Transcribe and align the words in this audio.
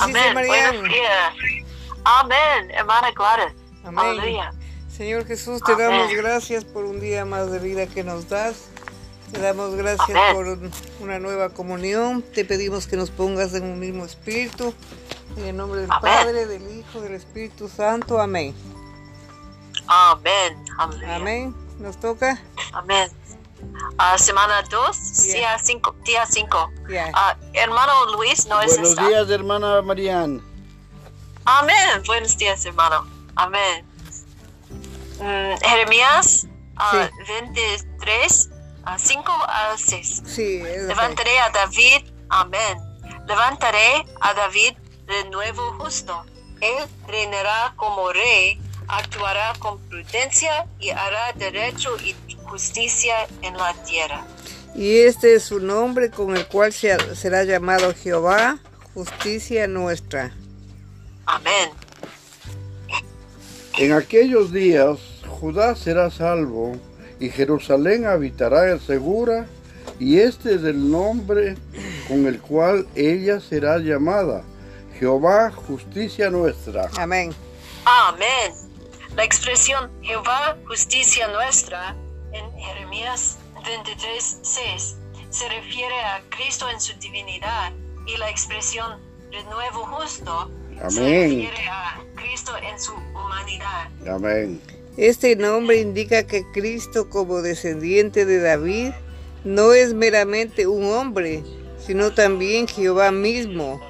Amén. 0.00 0.34
Buenos 0.34 0.82
días. 0.88 1.34
Amén, 2.04 2.70
hermana 2.72 3.10
Gladys. 3.12 3.54
Amén. 3.84 3.98
Aleluya. 4.04 4.52
Señor 4.94 5.26
Jesús, 5.26 5.62
te 5.62 5.72
Amén. 5.72 5.90
damos 5.90 6.12
gracias 6.14 6.64
por 6.64 6.84
un 6.84 7.00
día 7.00 7.24
más 7.24 7.50
de 7.50 7.58
vida 7.58 7.86
que 7.86 8.02
nos 8.04 8.28
das. 8.28 8.68
Te 9.32 9.40
damos 9.40 9.74
gracias 9.74 10.08
Amén. 10.10 10.34
por 10.34 10.46
un- 10.46 10.70
una 11.00 11.18
nueva 11.18 11.50
comunión. 11.50 12.22
Te 12.22 12.44
pedimos 12.44 12.86
que 12.86 12.96
nos 12.96 13.10
pongas 13.10 13.54
en 13.54 13.64
un 13.64 13.78
mismo 13.78 14.04
espíritu. 14.04 14.72
En 15.36 15.44
el 15.44 15.56
nombre 15.56 15.80
del 15.82 15.90
Amén. 15.90 16.00
Padre, 16.12 16.46
del 16.46 16.78
Hijo, 16.78 17.00
del 17.00 17.14
Espíritu 17.14 17.68
Santo. 17.68 18.20
Amén. 18.20 18.54
Amén. 19.86 20.64
Amén. 21.08 21.54
Nos 21.78 21.98
toca. 22.00 22.40
Amén. 22.72 23.10
Semana 24.18 24.62
2, 24.62 25.22
día 25.32 25.58
5. 25.58 25.96
Día 26.04 26.26
5. 26.26 26.72
Ya. 26.88 27.36
hermano 27.54 28.06
Luis 28.16 28.46
no 28.46 28.60
es 28.62 28.78
Buenos 28.78 28.96
días, 28.96 29.30
hermana 29.30 29.82
Marian. 29.82 30.42
Amén. 31.44 32.02
Buenos 32.06 32.36
días, 32.36 32.64
hermano. 32.66 33.06
Amén. 33.36 33.84
Mm, 35.20 35.56
Jeremías 35.62 36.46
ah, 36.76 37.08
23, 37.28 38.50
ah, 38.84 38.98
5 38.98 39.32
a 39.48 39.76
6. 39.76 40.22
Sí. 40.26 40.62
Levantaré 40.62 41.38
a 41.38 41.50
David, 41.50 42.04
amén. 42.28 42.78
Levantaré 43.26 44.06
a 44.20 44.34
David 44.34 44.76
de 45.06 45.24
nuevo 45.30 45.62
justo. 45.78 46.24
Él 46.60 46.84
reinará 47.06 47.74
como 47.76 48.12
rey, 48.12 48.60
actuará 48.88 49.52
con 49.58 49.78
prudencia 49.88 50.66
y 50.80 50.90
hará 50.90 51.32
derecho 51.36 51.96
y 52.04 52.14
justicia 52.44 53.14
en 53.42 53.56
la 53.56 53.72
tierra. 53.84 54.24
Y 54.74 54.98
este 54.98 55.34
es 55.34 55.44
su 55.44 55.58
nombre 55.60 56.10
con 56.10 56.36
el 56.36 56.46
cual 56.46 56.72
se- 56.72 57.14
será 57.16 57.44
llamado 57.44 57.94
Jehová, 57.94 58.58
justicia 58.94 59.66
nuestra. 59.66 60.32
Amén. 61.26 61.70
En 63.78 63.92
aquellos 63.92 64.52
días 64.52 64.98
Judá 65.28 65.74
será 65.76 66.10
salvo 66.10 66.76
y 67.20 67.28
Jerusalén 67.28 68.06
habitará 68.06 68.78
segura 68.78 69.46
y 69.98 70.18
este 70.18 70.54
es 70.54 70.62
el 70.62 70.90
nombre 70.90 71.56
con 72.08 72.26
el 72.26 72.40
cual 72.40 72.86
ella 72.94 73.40
será 73.40 73.78
llamada. 73.78 74.42
Jehová, 74.98 75.50
justicia 75.50 76.30
nuestra. 76.30 76.88
Amén. 76.96 77.34
Amén. 77.84 78.52
La 79.16 79.24
expresión 79.24 79.90
Jehová, 80.02 80.58
justicia 80.66 81.26
nuestra, 81.28 81.96
en 82.34 82.52
Jeremías 82.58 83.38
23, 83.64 84.40
6, 84.42 84.96
se 85.30 85.48
refiere 85.48 85.94
a 85.94 86.22
Cristo 86.28 86.68
en 86.68 86.78
su 86.78 86.92
divinidad 86.98 87.72
y 88.06 88.18
la 88.18 88.28
expresión 88.28 89.00
de 89.30 89.42
nuevo 89.44 89.86
justo 89.86 90.50
se 90.88 91.00
refiere 91.00 91.66
a 91.70 91.98
Cristo 92.14 92.52
en 92.58 92.78
su 92.78 92.92
humanidad. 92.92 93.88
Amén. 94.06 94.60
Este 94.98 95.34
nombre 95.34 95.80
indica 95.80 96.26
que 96.26 96.44
Cristo 96.52 97.08
como 97.08 97.40
descendiente 97.40 98.26
de 98.26 98.38
David 98.40 98.92
no 99.44 99.72
es 99.72 99.94
meramente 99.94 100.66
un 100.66 100.92
hombre, 100.92 101.42
sino 101.78 102.12
también 102.12 102.68
Jehová 102.68 103.12
mismo, 103.12 103.80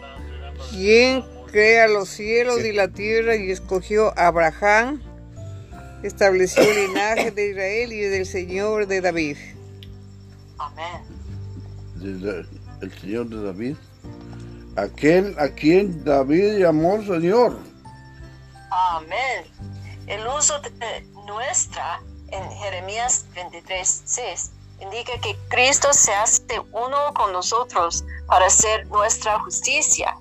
quien 0.70 1.24
crea 1.50 1.88
los 1.88 2.10
cielos 2.10 2.64
y 2.64 2.72
la 2.72 2.86
tierra 2.86 3.34
y 3.34 3.50
escogió 3.50 4.16
a 4.16 4.28
Abraham, 4.28 5.02
estableció 6.02 6.62
el 6.62 6.88
linaje 6.88 7.30
de 7.30 7.50
Israel 7.50 7.92
y 7.92 8.00
del 8.00 8.26
Señor 8.26 8.86
de 8.86 9.00
David. 9.00 9.36
Amén. 10.58 11.02
Desde 11.96 12.46
el 12.82 12.92
Señor 13.00 13.28
de 13.28 13.42
David. 13.42 13.76
Aquel 14.76 15.34
a 15.38 15.48
quien 15.48 16.04
David 16.04 16.58
llamó 16.58 17.02
Señor. 17.02 17.58
Amén. 18.70 19.44
El 20.06 20.26
uso 20.26 20.60
de 20.60 21.02
nuestra 21.26 22.00
en 22.28 22.50
Jeremías 22.58 23.24
23, 23.34 24.02
6 24.04 24.50
indica 24.80 25.12
que 25.20 25.36
Cristo 25.48 25.92
se 25.92 26.12
hace 26.12 26.60
uno 26.72 27.14
con 27.14 27.32
nosotros 27.32 28.04
para 28.26 28.50
ser 28.50 28.86
nuestra 28.88 29.38
justicia. 29.40 30.16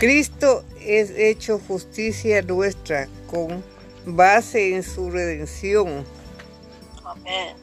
Cristo 0.00 0.64
es 0.80 1.10
hecho 1.10 1.58
justicia 1.58 2.40
nuestra 2.40 3.06
con 3.30 3.62
base 4.06 4.74
en 4.74 4.82
su 4.82 5.10
redención. 5.10 6.06
Amén. 7.04 7.54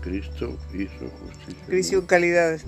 Cristo 0.00 0.58
hizo 0.74 1.08
justicia. 1.20 1.64
Cristo 1.64 1.98
en 1.98 2.06
calidades. 2.06 2.64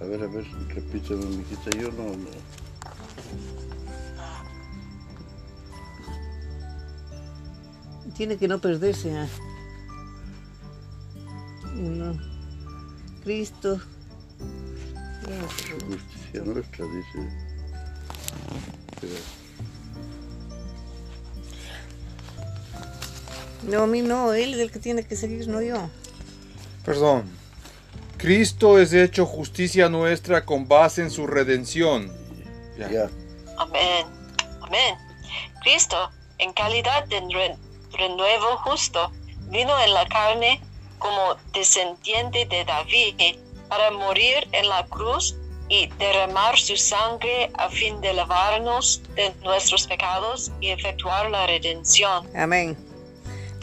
A 0.00 0.04
ver, 0.04 0.24
a 0.24 0.26
ver, 0.26 0.44
repíteme, 0.74 1.24
mijita, 1.24 1.70
yo 1.78 1.92
no, 1.92 2.16
no. 2.16 2.28
Tiene 8.16 8.36
que 8.36 8.48
no 8.48 8.58
perderse. 8.60 9.16
ah. 9.16 9.28
Uno. 11.76 12.18
Cristo. 13.22 13.80
Justicia 15.86 16.42
nuestra, 16.44 16.84
dice. 16.86 17.28
Pero, 19.00 19.14
No, 23.64 23.82
a 23.82 23.86
mí 23.86 24.02
no, 24.02 24.32
él 24.32 24.54
es 24.54 24.60
el 24.60 24.70
que 24.70 24.78
tiene 24.78 25.02
que 25.04 25.16
seguir, 25.16 25.46
no 25.48 25.60
yo. 25.60 25.90
Perdón. 26.84 27.24
Cristo 28.16 28.78
es 28.78 28.92
hecho 28.92 29.26
justicia 29.26 29.88
nuestra 29.88 30.44
con 30.44 30.66
base 30.66 31.02
en 31.02 31.10
su 31.10 31.26
redención. 31.26 32.10
Ya. 32.78 32.90
ya. 32.90 33.10
Amén. 33.58 34.06
Amén. 34.62 34.94
Cristo, 35.62 35.96
en 36.38 36.52
calidad 36.52 37.04
de 37.08 37.20
re- 37.20 37.56
renuevo 37.92 38.56
justo, 38.58 39.12
vino 39.50 39.78
en 39.80 39.92
la 39.92 40.06
carne 40.08 40.60
como 40.98 41.36
descendiente 41.52 42.46
de 42.46 42.64
David 42.64 43.14
para 43.68 43.90
morir 43.90 44.48
en 44.52 44.68
la 44.68 44.86
cruz 44.86 45.36
y 45.68 45.88
derramar 45.98 46.56
su 46.56 46.76
sangre 46.76 47.50
a 47.54 47.68
fin 47.68 48.00
de 48.00 48.12
lavarnos 48.14 49.02
de 49.14 49.32
nuestros 49.42 49.86
pecados 49.86 50.50
y 50.60 50.70
efectuar 50.70 51.30
la 51.30 51.46
redención. 51.46 52.26
Amén. 52.34 52.76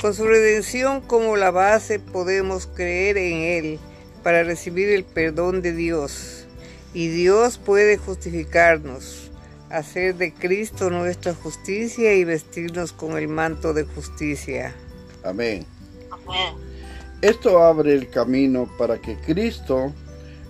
Con 0.02 0.14
su 0.14 0.26
redención 0.26 1.02
como 1.02 1.36
la 1.36 1.52
base 1.52 2.00
podemos 2.00 2.68
creer 2.68 3.18
en 3.18 3.42
Él 3.42 3.80
para 4.24 4.44
recibir 4.44 4.90
el 4.90 5.04
perdón 5.04 5.62
de 5.62 5.74
Dios. 5.74 6.46
Y 6.94 7.08
Dios 7.08 7.58
puede 7.58 7.98
justificarnos, 7.98 9.32
hacer 9.70 10.16
de 10.16 10.34
Cristo 10.34 10.90
nuestra 10.90 11.34
justicia 11.34 12.14
y 12.14 12.24
vestirnos 12.24 12.94
con 12.94 13.18
el 13.18 13.28
manto 13.28 13.74
de 13.74 13.84
justicia. 13.84 14.76
Amén. 15.24 15.66
Amén. 16.12 16.75
Esto 17.22 17.64
abre 17.64 17.94
el 17.94 18.09
camino 18.09 18.70
para 18.78 19.00
que 19.00 19.18
Cristo, 19.18 19.94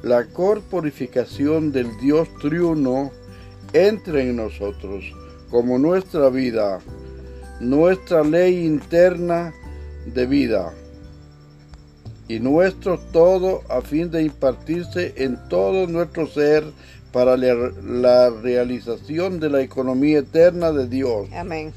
la 0.03 0.26
corporificación 0.26 1.72
del 1.72 1.98
Dios 2.00 2.28
triuno, 2.42 3.12
entre 3.74 4.30
en 4.30 4.38
nosotros 4.38 5.04
como 5.50 5.78
nuestra 5.78 6.30
vida, 6.30 6.80
nuestra 7.59 8.24
ley 8.24 8.66
interna 8.66 9.54
de 10.06 10.25
vida 10.25 10.74
y 12.28 12.40
nuestro 12.40 12.98
todo 12.98 13.62
a 13.70 13.81
fin 13.81 14.09
de 14.12 14.24
impartirse 14.24 15.14
en 15.18 15.38
todo 15.50 15.88
nuestro 15.88 16.28
ser 16.28 16.64
para 17.12 17.38
la, 17.38 17.54
la 17.84 18.30
realización 18.30 19.40
de 19.40 19.50
la 19.50 19.62
economía 19.62 20.20
eterna 20.20 20.72
de 20.72 20.88
Dios. 20.88 21.30
Amén. 21.34 21.74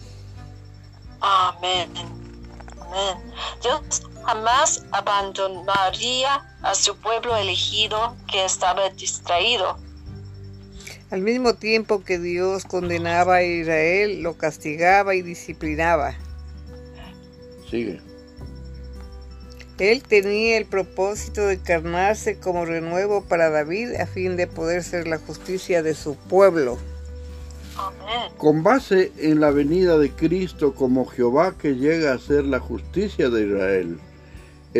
Amén. 1.20 1.88
Amén. 2.80 3.18
Dios 3.62 4.02
jamás 4.28 4.84
abandonaría 4.92 6.44
a 6.60 6.74
su 6.74 6.94
pueblo 6.98 7.34
elegido 7.34 8.14
que 8.30 8.44
estaba 8.44 8.90
distraído. 8.90 9.78
Al 11.10 11.22
mismo 11.22 11.54
tiempo 11.54 12.04
que 12.04 12.18
Dios 12.18 12.66
condenaba 12.66 13.36
a 13.36 13.42
Israel, 13.42 14.22
lo 14.22 14.36
castigaba 14.36 15.14
y 15.14 15.22
disciplinaba. 15.22 16.14
Sigue. 17.70 18.02
Él 19.78 20.02
tenía 20.02 20.58
el 20.58 20.66
propósito 20.66 21.46
de 21.46 21.54
encarnarse 21.54 22.38
como 22.38 22.66
renuevo 22.66 23.24
para 23.24 23.48
David 23.48 23.94
a 23.94 24.06
fin 24.06 24.36
de 24.36 24.46
poder 24.46 24.84
ser 24.84 25.08
la 25.08 25.16
justicia 25.16 25.82
de 25.82 25.94
su 25.94 26.16
pueblo. 26.16 26.76
Amén. 27.78 28.30
Con 28.36 28.62
base 28.62 29.10
en 29.16 29.40
la 29.40 29.52
venida 29.52 29.96
de 29.96 30.10
Cristo 30.10 30.74
como 30.74 31.06
Jehová 31.06 31.54
que 31.56 31.76
llega 31.76 32.12
a 32.12 32.18
ser 32.18 32.44
la 32.44 32.58
justicia 32.58 33.30
de 33.30 33.46
Israel, 33.46 33.98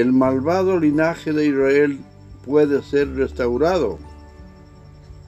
el 0.01 0.13
malvado 0.13 0.79
linaje 0.79 1.33
de 1.33 1.47
Israel 1.47 2.01
puede 2.45 2.83
ser 2.83 3.15
restaurado. 3.15 3.99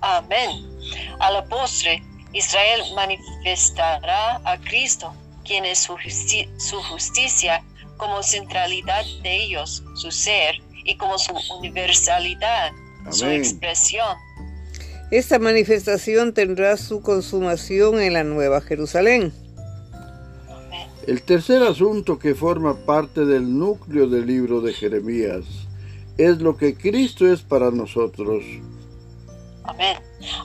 Amén. 0.00 0.50
A 1.18 1.30
la 1.30 1.44
postre, 1.44 2.02
Israel 2.32 2.80
manifestará 2.94 4.36
a 4.44 4.58
Cristo, 4.58 5.12
quien 5.44 5.64
es 5.64 5.80
su, 5.80 5.94
justi- 5.94 6.48
su 6.58 6.76
justicia, 6.82 7.62
como 7.96 8.22
centralidad 8.22 9.04
de 9.22 9.44
ellos, 9.44 9.82
su 9.96 10.10
ser, 10.10 10.54
y 10.84 10.96
como 10.96 11.18
su 11.18 11.34
universalidad, 11.58 12.70
su 13.10 13.26
expresión. 13.26 14.16
Esta 15.10 15.38
manifestación 15.38 16.32
tendrá 16.32 16.76
su 16.76 17.02
consumación 17.02 18.00
en 18.00 18.14
la 18.14 18.24
Nueva 18.24 18.60
Jerusalén. 18.60 19.34
El 21.10 21.22
tercer 21.22 21.60
asunto 21.64 22.20
que 22.20 22.36
forma 22.36 22.86
parte 22.86 23.24
del 23.24 23.58
núcleo 23.58 24.06
del 24.06 24.26
libro 24.26 24.60
de 24.60 24.72
Jeremías 24.72 25.44
es 26.16 26.38
lo 26.38 26.56
que 26.56 26.76
Cristo 26.76 27.26
es 27.26 27.42
para 27.42 27.72
nosotros. 27.72 28.44
Amén. 29.64 29.96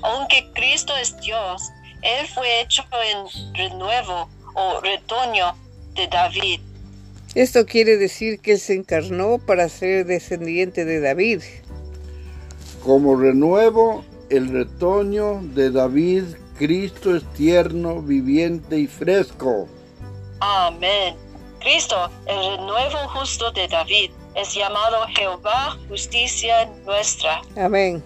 Aunque 0.02 0.50
Cristo 0.56 0.92
es 1.00 1.16
Dios, 1.22 1.62
Él 2.02 2.26
fue 2.34 2.62
hecho 2.62 2.84
en 2.92 3.54
renuevo 3.54 4.28
o 4.56 4.82
retoño 4.82 5.56
de 5.94 6.08
David. 6.08 6.60
Esto 7.36 7.68
quiere 7.68 7.98
decir 7.98 8.40
que 8.40 8.54
Él 8.54 8.60
se 8.60 8.74
encarnó 8.74 9.38
para 9.38 9.70
ser 9.70 10.08
descendiente 10.08 10.84
de 10.84 11.00
David. 11.00 11.42
Como 12.84 13.16
renuevo, 13.16 14.04
el 14.32 14.48
retoño 14.48 15.42
de 15.54 15.70
David, 15.70 16.24
Cristo 16.58 17.16
es 17.16 17.24
tierno, 17.34 18.02
viviente 18.02 18.80
y 18.80 18.88
fresco. 18.88 19.70
Amén. 20.40 21.16
Cristo, 21.60 22.10
el 22.28 22.58
renuevo 22.58 22.98
justo 23.10 23.52
de 23.52 23.68
David, 23.68 24.12
es 24.36 24.54
llamado 24.54 24.98
Jehová, 25.16 25.78
justicia 25.90 26.70
nuestra. 26.86 27.42
Amén. 27.56 28.04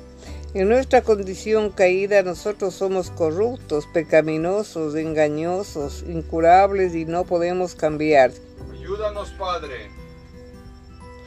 En 0.54 0.70
nuestra 0.70 1.02
condición 1.02 1.70
caída 1.70 2.24
nosotros 2.24 2.74
somos 2.74 3.12
corruptos, 3.12 3.86
pecaminosos, 3.94 4.96
engañosos, 4.96 6.04
incurables 6.08 6.96
y 6.96 7.06
no 7.06 7.26
podemos 7.26 7.76
cambiar. 7.76 8.32
Ayúdanos, 8.72 9.30
Padre. 9.32 9.92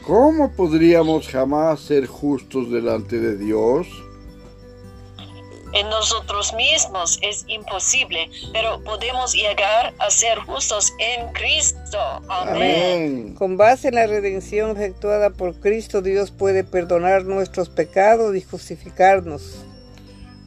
¿Cómo 0.05 0.51
podríamos 0.51 1.29
jamás 1.29 1.79
ser 1.79 2.07
justos 2.07 2.69
delante 2.69 3.19
de 3.19 3.37
Dios? 3.37 3.87
En 5.73 5.89
nosotros 5.89 6.53
mismos 6.53 7.17
es 7.21 7.45
imposible, 7.47 8.29
pero 8.51 8.83
podemos 8.83 9.33
llegar 9.33 9.93
a 9.99 10.09
ser 10.11 10.37
justos 10.39 10.93
en 10.99 11.31
Cristo. 11.33 11.97
Amén. 12.29 12.55
Amén. 12.55 13.35
Con 13.35 13.57
base 13.57 13.87
en 13.87 13.95
la 13.95 14.05
redención 14.05 14.71
efectuada 14.71 15.31
por 15.31 15.55
Cristo, 15.55 16.01
Dios 16.01 16.29
puede 16.31 16.63
perdonar 16.63 17.25
nuestros 17.25 17.69
pecados 17.69 18.35
y 18.35 18.41
justificarnos. 18.41 19.65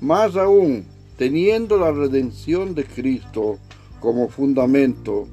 Más 0.01 0.37
aún, 0.37 0.87
teniendo 1.19 1.77
la 1.77 1.91
redención 1.91 2.75
de 2.75 2.85
Cristo 2.85 3.59
como 4.01 4.29
fundamento, 4.29 5.27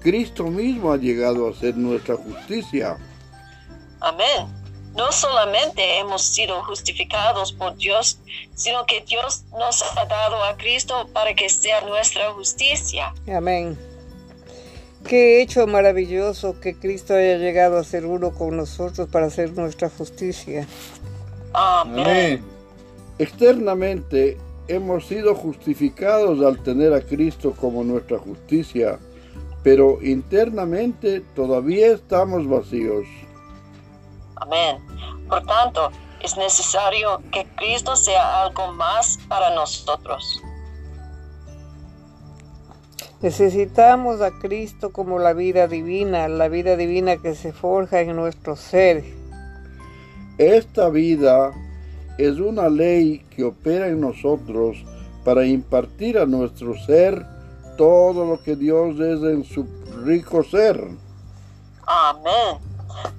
Cristo 0.00 0.44
mismo 0.44 0.92
ha 0.92 0.96
llegado 0.96 1.48
a 1.48 1.54
ser 1.54 1.76
nuestra 1.76 2.16
justicia. 2.16 2.98
Amén. 4.00 4.57
No 4.98 5.12
solamente 5.12 6.00
hemos 6.00 6.22
sido 6.22 6.60
justificados 6.64 7.52
por 7.52 7.76
Dios, 7.76 8.18
sino 8.56 8.84
que 8.84 9.04
Dios 9.06 9.44
nos 9.52 9.80
ha 9.96 10.04
dado 10.06 10.42
a 10.42 10.56
Cristo 10.56 11.08
para 11.12 11.34
que 11.36 11.48
sea 11.48 11.82
nuestra 11.82 12.32
justicia. 12.32 13.14
Amén. 13.32 13.78
Qué 15.06 15.40
hecho 15.40 15.68
maravilloso 15.68 16.58
que 16.60 16.74
Cristo 16.74 17.14
haya 17.14 17.38
llegado 17.38 17.78
a 17.78 17.84
ser 17.84 18.06
uno 18.06 18.34
con 18.34 18.56
nosotros 18.56 19.08
para 19.08 19.26
hacer 19.26 19.52
nuestra 19.52 19.88
justicia. 19.88 20.66
Amén. 21.52 22.04
Amén. 22.04 22.44
Externamente, 23.20 24.36
hemos 24.66 25.06
sido 25.06 25.36
justificados 25.36 26.44
al 26.44 26.60
tener 26.64 26.92
a 26.92 27.02
Cristo 27.02 27.54
como 27.56 27.84
nuestra 27.84 28.18
justicia, 28.18 28.98
pero 29.62 30.02
internamente 30.02 31.20
todavía 31.36 31.92
estamos 31.92 32.48
vacíos. 32.48 33.06
Amén. 34.34 34.87
Por 35.28 35.44
tanto, 35.44 35.90
es 36.22 36.36
necesario 36.36 37.22
que 37.30 37.46
Cristo 37.56 37.94
sea 37.96 38.42
algo 38.42 38.72
más 38.72 39.18
para 39.28 39.54
nosotros. 39.54 40.42
Necesitamos 43.20 44.20
a 44.20 44.30
Cristo 44.30 44.92
como 44.92 45.18
la 45.18 45.32
vida 45.32 45.66
divina, 45.66 46.28
la 46.28 46.48
vida 46.48 46.76
divina 46.76 47.16
que 47.16 47.34
se 47.34 47.52
forja 47.52 48.00
en 48.00 48.14
nuestro 48.14 48.54
ser. 48.54 49.04
Esta 50.38 50.88
vida 50.88 51.52
es 52.16 52.38
una 52.38 52.68
ley 52.68 53.24
que 53.30 53.44
opera 53.44 53.88
en 53.88 54.00
nosotros 54.00 54.84
para 55.24 55.44
impartir 55.44 56.16
a 56.16 56.26
nuestro 56.26 56.78
ser 56.78 57.26
todo 57.76 58.24
lo 58.24 58.40
que 58.40 58.56
Dios 58.56 59.00
es 59.00 59.22
en 59.22 59.44
su 59.44 59.66
rico 60.04 60.44
ser. 60.44 60.80
Amén. 61.86 62.58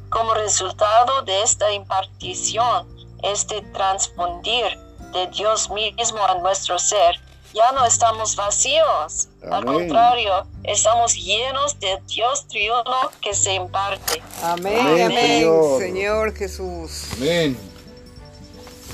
Como 0.09 0.33
resultado 0.33 1.21
de 1.21 1.43
esta 1.43 1.71
impartición, 1.71 2.87
este 3.21 3.61
transfundir 3.73 4.65
de 5.13 5.27
Dios 5.27 5.69
mismo 5.69 6.23
a 6.25 6.35
nuestro 6.35 6.79
ser, 6.79 7.19
ya 7.53 7.71
no 7.71 7.85
estamos 7.85 8.35
vacíos. 8.35 9.29
Al 9.43 9.53
Amén. 9.53 9.73
contrario, 9.73 10.45
estamos 10.63 11.15
llenos 11.15 11.79
de 11.79 11.99
Dios 12.07 12.47
triuno 12.47 13.11
que 13.21 13.33
se 13.33 13.53
imparte. 13.53 14.21
Amén, 14.43 14.79
Amén, 14.79 15.05
amén, 15.05 15.27
Señor. 15.27 15.79
Señor 15.79 16.35
Jesús. 16.35 17.03
Amén. 17.17 17.57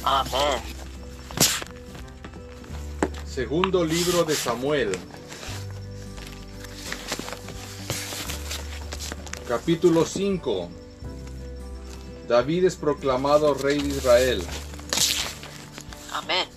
Amén. 0.04 0.76
Segundo 3.26 3.84
libro 3.84 4.24
de 4.24 4.36
Samuel. 4.36 4.98
Capítulo 9.48 10.06
5. 10.06 10.85
David 12.28 12.66
es 12.66 12.76
proclamado 12.76 13.54
rey 13.54 13.80
de 13.80 13.90
Israel. 13.90 14.44
Amén. 16.14 16.48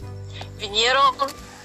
Vinieron 0.59 1.15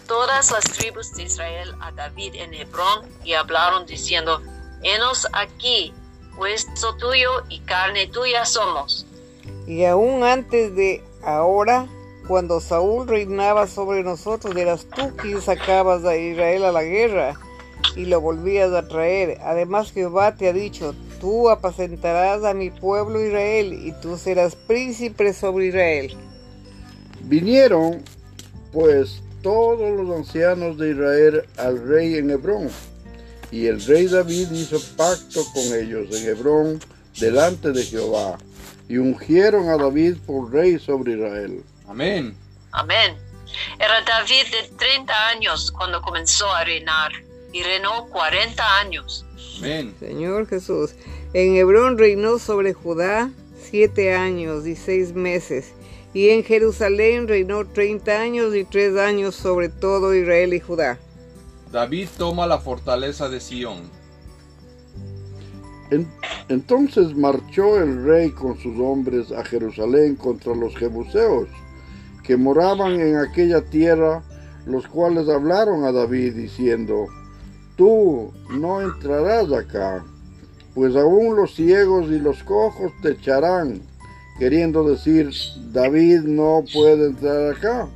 todas 0.08 0.52
las 0.52 0.64
tribus 0.66 1.14
de 1.14 1.24
Israel 1.24 1.74
a 1.82 1.92
David 1.92 2.36
en 2.36 2.54
Hebrón 2.54 3.08
y 3.24 3.34
hablaron 3.34 3.86
diciendo, 3.86 4.42
Henos 4.82 5.28
aquí, 5.34 5.94
hueso 6.38 6.96
tuyo 6.98 7.44
y 7.50 7.60
carne 7.62 8.08
tuya 8.08 8.46
somos. 8.46 9.06
Y 9.66 9.86
aún 9.86 10.24
antes 10.24 10.76
de 10.76 11.04
ahora, 11.24 11.88
cuando 12.28 12.60
Saúl 12.60 13.08
reinaba 13.08 13.68
sobre 13.68 14.04
nosotros, 14.04 14.56
eras 14.56 14.86
tú 14.96 15.16
quien 15.16 15.42
sacabas 15.42 16.04
a 16.06 16.16
Israel 16.16 16.66
a 16.66 16.72
la 16.72 16.84
guerra 16.84 17.40
y 17.96 18.06
lo 18.06 18.22
volvías 18.22 18.72
a 18.74 18.88
traer. 18.88 19.40
Además 19.42 19.92
Jehová 19.92 20.36
te 20.36 20.50
ha 20.50 20.54
dicho, 20.54 20.94
tú 21.24 21.50
apacentarás 21.50 22.44
a 22.44 22.54
mi 22.54 22.70
pueblo 22.70 23.26
Israel 23.26 23.72
y 23.72 23.94
tú 24.02 24.18
serás 24.18 24.58
príncipe 24.58 25.32
sobre 25.32 25.68
Israel. 25.68 26.18
Vinieron, 27.22 28.04
pues, 28.74 29.24
todos 29.42 29.90
los 29.98 30.18
ancianos 30.18 30.78
de 30.78 30.90
Israel 30.92 31.46
al 31.56 31.82
rey 31.88 32.16
en 32.16 32.30
Hebrón, 32.30 32.70
y 33.52 33.68
el 33.68 33.82
rey 33.86 34.08
David 34.08 34.52
hizo 34.52 34.78
pacto 34.98 35.46
con 35.54 35.64
ellos 35.64 36.10
en 36.12 36.28
Hebrón 36.28 36.80
delante 37.18 37.72
de 37.72 37.84
Jehová, 37.84 38.38
y 38.90 38.98
ungieron 38.98 39.70
a 39.70 39.78
David 39.78 40.18
por 40.26 40.52
rey 40.52 40.78
sobre 40.78 41.14
Israel. 41.14 41.64
Amén. 41.88 42.36
Amén. 42.74 43.16
Era 43.80 44.02
David 44.02 44.52
de 44.52 44.76
30 44.78 45.28
años 45.30 45.72
cuando 45.72 46.02
comenzó 46.02 46.52
a 46.52 46.66
reinar 46.66 47.14
y 47.54 47.64
reinó 47.64 48.08
40 48.08 48.80
años. 48.80 49.26
Amén. 49.60 49.96
Señor 50.00 50.48
Jesús, 50.48 50.96
en 51.34 51.56
Hebrón 51.56 51.98
reinó 51.98 52.40
sobre 52.40 52.74
Judá 52.74 53.32
siete 53.62 54.14
años 54.14 54.68
y 54.68 54.76
seis 54.76 55.14
meses, 55.14 55.74
y 56.14 56.30
en 56.30 56.44
Jerusalén 56.44 57.28
reinó 57.28 57.66
treinta 57.66 58.22
años 58.22 58.56
y 58.56 58.64
tres 58.66 58.98
años 58.98 59.36
sobre 59.36 59.70
todo 59.70 60.14
Israel 60.14 60.54
y 60.54 60.60
Judá. 60.60 61.00
David 61.72 62.08
toma 62.18 62.46
la 62.46 62.60
fortaleza 62.60 63.30
de 63.30 63.40
Sión. 63.40 63.80
En- 65.90 66.08
entonces 66.50 67.16
marchó 67.16 67.78
el 67.78 68.04
rey 68.06 68.32
con 68.32 68.58
sus 68.60 68.80
hombres 68.80 69.32
a 69.32 69.44
Jerusalén 69.44 70.16
contra 70.16 70.56
los 70.56 70.76
jebuseos, 70.76 71.48
que 72.24 72.38
moraban 72.38 73.00
en 73.00 73.18
aquella 73.18 73.62
tierra, 73.62 74.24
los 74.66 74.88
cuales 74.88 75.28
hablaron 75.28 75.84
a 75.84 75.92
David 75.92 76.34
diciendo, 76.36 77.08
Tú 77.76 78.32
no 78.50 78.82
entrarás 78.82 79.52
acá, 79.52 80.06
pues 80.74 80.96
aún 80.96 81.36
los 81.36 81.54
ciegos 81.54 82.10
y 82.10 82.20
los 82.20 82.44
cojos 82.44 82.92
te 83.02 83.12
echarán, 83.12 83.82
queriendo 84.40 84.84
decir, 84.84 85.30
David 85.72 86.22
no 86.22 86.64
puede 86.74 87.08
entrar 87.08 87.54
acá. 87.54 87.88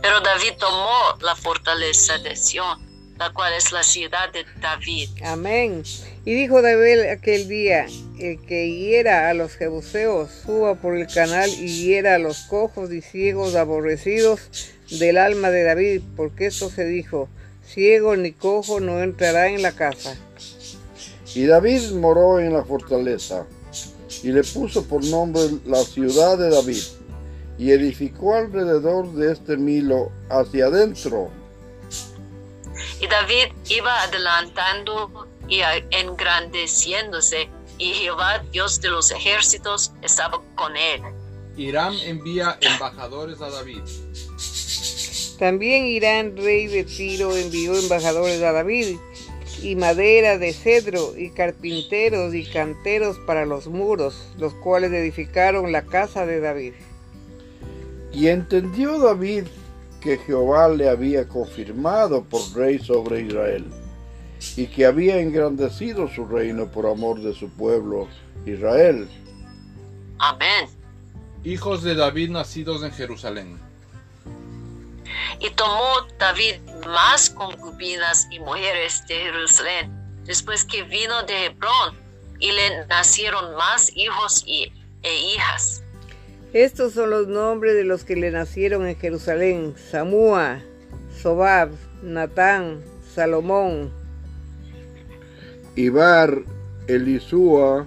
Pero 0.00 0.20
David 0.20 0.52
tomó 0.58 1.18
la 1.20 1.34
fortaleza 1.34 2.18
de 2.18 2.36
Sión, 2.36 2.78
la 3.18 3.32
cual 3.32 3.52
es 3.54 3.72
la 3.72 3.82
ciudad 3.82 4.32
de 4.32 4.44
David. 4.60 5.10
Amén. 5.24 5.82
Y 6.24 6.34
dijo 6.34 6.62
David 6.62 7.00
aquel 7.10 7.48
día, 7.48 7.86
el 8.18 8.40
que 8.46 8.68
hiera 8.68 9.28
a 9.28 9.34
los 9.34 9.52
jebuseos, 9.52 10.30
suba 10.44 10.76
por 10.76 10.96
el 10.96 11.06
canal 11.06 11.50
y 11.50 11.68
hiera 11.68 12.14
a 12.14 12.18
los 12.18 12.38
cojos 12.46 12.92
y 12.92 13.02
ciegos 13.02 13.54
aborrecidos 13.54 14.72
del 14.90 15.18
alma 15.18 15.50
de 15.50 15.64
David, 15.64 16.02
porque 16.16 16.46
esto 16.46 16.70
se 16.70 16.84
dijo, 16.84 17.28
ciego 17.66 18.16
ni 18.16 18.32
cojo 18.32 18.80
no 18.80 19.02
entrará 19.02 19.48
en 19.48 19.62
la 19.62 19.72
casa. 19.72 20.16
Y 21.34 21.44
David 21.46 21.90
moró 21.92 22.40
en 22.40 22.54
la 22.54 22.64
fortaleza 22.64 23.46
y 24.22 24.28
le 24.28 24.42
puso 24.42 24.84
por 24.84 25.04
nombre 25.04 25.42
la 25.66 25.82
ciudad 25.82 26.38
de 26.38 26.50
David 26.50 26.82
y 27.58 27.72
edificó 27.72 28.34
alrededor 28.34 29.12
de 29.12 29.32
este 29.32 29.56
Milo 29.56 30.10
hacia 30.30 30.66
adentro. 30.66 31.30
Y 33.00 33.06
David 33.06 33.52
iba 33.68 34.02
adelantando 34.02 35.26
y 35.48 35.60
engrandeciéndose, 35.90 37.48
y 37.78 37.92
Jehová, 37.92 38.42
Dios 38.50 38.80
de 38.80 38.90
los 38.90 39.10
ejércitos, 39.10 39.92
estaba 40.02 40.40
con 40.54 40.76
él. 40.76 41.02
Hiram 41.56 41.94
envía 42.04 42.58
embajadores 42.60 43.40
a 43.40 43.50
David. 43.50 43.82
También 45.38 45.84
Irán, 45.84 46.36
rey 46.36 46.66
de 46.66 46.84
Tiro, 46.84 47.36
envió 47.36 47.78
embajadores 47.78 48.42
a 48.42 48.52
David, 48.52 48.96
y 49.62 49.76
madera 49.76 50.38
de 50.38 50.52
cedro, 50.52 51.16
y 51.16 51.30
carpinteros 51.30 52.34
y 52.34 52.44
canteros 52.44 53.18
para 53.26 53.44
los 53.44 53.66
muros, 53.66 54.28
los 54.38 54.54
cuales 54.54 54.92
edificaron 54.92 55.72
la 55.72 55.82
casa 55.82 56.24
de 56.24 56.40
David. 56.40 56.72
Y 58.12 58.28
entendió 58.28 58.98
David 58.98 59.44
que 60.00 60.18
Jehová 60.18 60.68
le 60.68 60.88
había 60.88 61.28
confirmado 61.28 62.24
por 62.24 62.40
rey 62.54 62.78
sobre 62.78 63.22
Israel, 63.22 63.66
y 64.56 64.66
que 64.66 64.86
había 64.86 65.20
engrandecido 65.20 66.08
su 66.08 66.24
reino 66.24 66.70
por 66.70 66.86
amor 66.86 67.20
de 67.20 67.34
su 67.34 67.50
pueblo 67.50 68.08
Israel. 68.46 69.06
Amén. 70.18 70.70
Hijos 71.44 71.82
de 71.82 71.94
David 71.94 72.30
nacidos 72.30 72.82
en 72.82 72.92
Jerusalén. 72.92 73.65
Y 75.40 75.50
tomó 75.50 76.06
David 76.18 76.56
más 76.86 77.30
concubinas 77.30 78.26
y 78.30 78.38
mujeres 78.38 79.06
de 79.06 79.16
Jerusalén, 79.16 79.92
después 80.24 80.64
que 80.64 80.82
vino 80.84 81.22
de 81.24 81.46
Hebrón, 81.46 81.94
y 82.38 82.52
le 82.52 82.86
nacieron 82.86 83.54
más 83.56 83.90
hijos 83.96 84.44
y, 84.46 84.72
e 85.02 85.14
hijas. 85.34 85.82
Estos 86.52 86.94
son 86.94 87.10
los 87.10 87.26
nombres 87.26 87.74
de 87.74 87.84
los 87.84 88.04
que 88.04 88.16
le 88.16 88.30
nacieron 88.30 88.86
en 88.86 88.98
Jerusalén: 88.98 89.74
Samúa, 89.90 90.60
Sobab, 91.22 91.70
Natán, 92.02 92.82
Salomón, 93.14 93.92
Ibar, 95.74 96.42
Elisúa, 96.86 97.86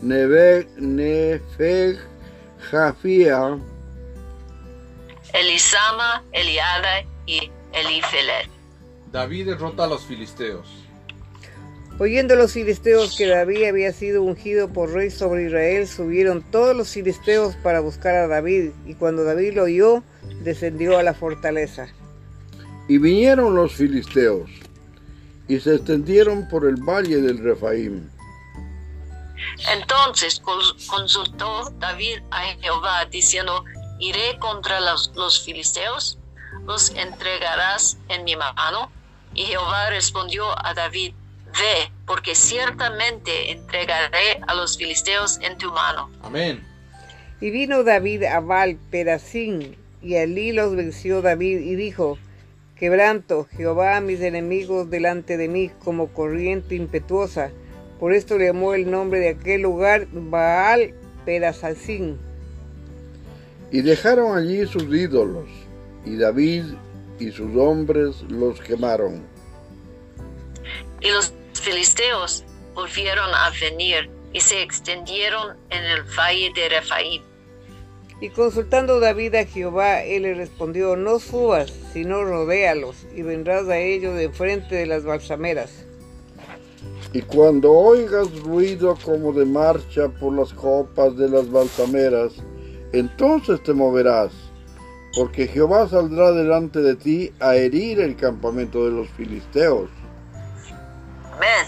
Neve, 0.00 0.68
Nefeg, 0.76 1.98
Jafía, 2.70 3.58
Elisama, 5.34 6.22
Eliada 6.32 7.04
y 7.26 7.50
Elifelet. 7.72 8.48
David 9.10 9.46
derrota 9.46 9.84
a 9.84 9.86
los 9.88 10.04
filisteos. 10.06 10.66
Oyendo 11.98 12.34
los 12.34 12.52
filisteos 12.52 13.16
que 13.16 13.26
David 13.26 13.68
había 13.68 13.92
sido 13.92 14.22
ungido 14.22 14.72
por 14.72 14.92
rey 14.92 15.10
sobre 15.10 15.46
Israel, 15.46 15.86
subieron 15.86 16.42
todos 16.50 16.74
los 16.76 16.88
filisteos 16.88 17.54
para 17.56 17.80
buscar 17.80 18.14
a 18.14 18.26
David, 18.26 18.70
y 18.86 18.94
cuando 18.94 19.22
David 19.22 19.54
lo 19.54 19.64
oyó, 19.64 20.02
descendió 20.42 20.98
a 20.98 21.02
la 21.02 21.14
fortaleza. 21.14 21.88
Y 22.88 22.98
vinieron 22.98 23.54
los 23.54 23.74
filisteos, 23.74 24.50
y 25.46 25.60
se 25.60 25.76
extendieron 25.76 26.48
por 26.48 26.66
el 26.66 26.76
valle 26.76 27.20
del 27.20 27.38
Refaim. 27.38 28.08
Entonces 29.72 30.40
consultó 30.88 31.70
David 31.78 32.18
a 32.30 32.42
Jehová, 32.60 33.04
diciendo, 33.06 33.64
¿iré 33.98 34.38
contra 34.38 34.80
los, 34.80 35.12
los 35.14 35.42
filisteos? 35.42 36.18
¿Los 36.66 36.90
entregarás 36.90 37.98
en 38.08 38.24
mi 38.24 38.36
mano? 38.36 38.90
Y 39.34 39.44
Jehová 39.44 39.90
respondió 39.90 40.46
a 40.64 40.74
David, 40.74 41.12
Ve, 41.52 41.92
porque 42.06 42.34
ciertamente 42.34 43.52
entregaré 43.52 44.40
a 44.46 44.54
los 44.54 44.76
filisteos 44.76 45.38
en 45.40 45.56
tu 45.56 45.70
mano. 45.70 46.10
Amén. 46.22 46.66
Y 47.40 47.50
vino 47.50 47.84
David 47.84 48.24
a 48.24 48.40
Baal 48.40 48.76
Perasín, 48.90 49.76
y 50.02 50.16
allí 50.16 50.52
los 50.52 50.74
venció 50.74 51.22
David, 51.22 51.60
y 51.60 51.76
dijo, 51.76 52.18
Quebranto 52.76 53.46
Jehová 53.56 53.96
a 53.96 54.00
mis 54.00 54.20
enemigos 54.20 54.90
delante 54.90 55.36
de 55.36 55.48
mí 55.48 55.70
como 55.84 56.08
corriente 56.08 56.74
impetuosa. 56.74 57.52
Por 58.00 58.12
esto 58.12 58.36
le 58.36 58.46
llamó 58.46 58.74
el 58.74 58.90
nombre 58.90 59.20
de 59.20 59.28
aquel 59.30 59.62
lugar 59.62 60.08
Baal 60.10 60.92
Perasín. 61.24 62.18
Y 63.74 63.82
dejaron 63.82 64.38
allí 64.38 64.64
sus 64.68 64.84
ídolos, 64.84 65.48
y 66.04 66.16
David 66.16 66.62
y 67.18 67.32
sus 67.32 67.56
hombres 67.56 68.22
los 68.28 68.60
quemaron. 68.60 69.26
Y 71.00 71.10
los 71.10 71.34
filisteos 71.54 72.44
volvieron 72.72 73.28
a 73.34 73.50
venir 73.60 74.08
y 74.32 74.38
se 74.38 74.62
extendieron 74.62 75.56
en 75.70 75.82
el 75.86 76.04
valle 76.16 76.52
de 76.54 76.68
Refaim. 76.68 77.22
Y 78.20 78.28
consultando 78.28 79.00
David 79.00 79.34
a 79.34 79.44
Jehová, 79.44 80.04
él 80.04 80.22
le 80.22 80.34
respondió, 80.34 80.94
no 80.94 81.18
subas, 81.18 81.72
sino 81.92 82.22
rodéalos, 82.22 83.04
y 83.16 83.22
vendrás 83.22 83.66
a 83.66 83.78
ellos 83.78 84.16
de 84.16 84.30
frente 84.30 84.76
de 84.76 84.86
las 84.86 85.02
balsameras. 85.02 85.84
Y 87.12 87.22
cuando 87.22 87.72
oigas 87.72 88.40
ruido 88.42 88.96
como 89.04 89.32
de 89.32 89.44
marcha 89.44 90.08
por 90.20 90.32
las 90.32 90.52
copas 90.52 91.16
de 91.16 91.28
las 91.28 91.50
balsameras, 91.50 92.34
entonces 92.98 93.62
te 93.62 93.72
moverás, 93.72 94.32
porque 95.16 95.46
Jehová 95.46 95.88
saldrá 95.88 96.32
delante 96.32 96.80
de 96.80 96.96
ti 96.96 97.32
a 97.40 97.54
herir 97.56 98.00
el 98.00 98.16
campamento 98.16 98.84
de 98.84 98.92
los 98.92 99.08
filisteos. 99.10 99.90
Amén. 101.32 101.66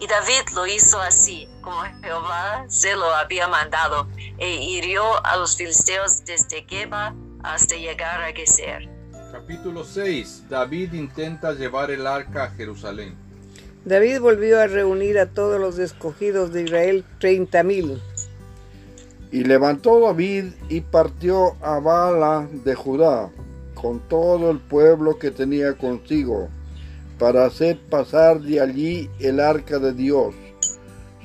Y 0.00 0.06
David 0.06 0.54
lo 0.54 0.66
hizo 0.66 1.00
así, 1.00 1.48
como 1.60 1.82
Jehová 2.02 2.64
se 2.68 2.94
lo 2.94 3.06
había 3.14 3.48
mandado, 3.48 4.08
e 4.38 4.62
hirió 4.62 5.02
a 5.24 5.36
los 5.36 5.56
filisteos 5.56 6.24
desde 6.24 6.64
Geba 6.68 7.14
hasta 7.42 7.76
llegar 7.76 8.22
a 8.22 8.32
Geser. 8.32 8.88
Capítulo 9.32 9.84
6. 9.84 10.44
David 10.48 10.92
intenta 10.92 11.52
llevar 11.52 11.90
el 11.90 12.06
arca 12.06 12.44
a 12.44 12.50
Jerusalén. 12.50 13.16
David 13.84 14.20
volvió 14.20 14.60
a 14.60 14.66
reunir 14.66 15.18
a 15.18 15.26
todos 15.26 15.60
los 15.60 15.78
escogidos 15.78 16.52
de 16.52 16.62
Israel, 16.62 17.04
treinta 17.18 17.62
mil. 17.62 18.00
Y 19.30 19.44
levantó 19.44 20.00
David 20.00 20.52
y 20.68 20.80
partió 20.80 21.56
a 21.62 21.80
Bala 21.80 22.48
de 22.64 22.74
Judá 22.74 23.30
con 23.74 24.00
todo 24.08 24.50
el 24.50 24.60
pueblo 24.60 25.18
que 25.18 25.30
tenía 25.30 25.74
consigo 25.74 26.48
para 27.18 27.46
hacer 27.46 27.78
pasar 27.90 28.40
de 28.40 28.60
allí 28.60 29.10
el 29.20 29.40
arca 29.40 29.78
de 29.78 29.92
Dios, 29.92 30.34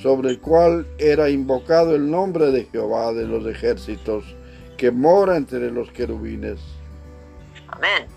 sobre 0.01 0.31
el 0.31 0.39
cual 0.39 0.87
era 0.97 1.29
invocado 1.29 1.95
el 1.95 2.09
nombre 2.09 2.51
de 2.51 2.65
Jehová 2.65 3.13
de 3.13 3.25
los 3.25 3.45
ejércitos, 3.45 4.23
que 4.77 4.91
mora 4.91 5.37
entre 5.37 5.71
los 5.71 5.91
querubines. 5.91 6.59
Amén. 7.69 8.07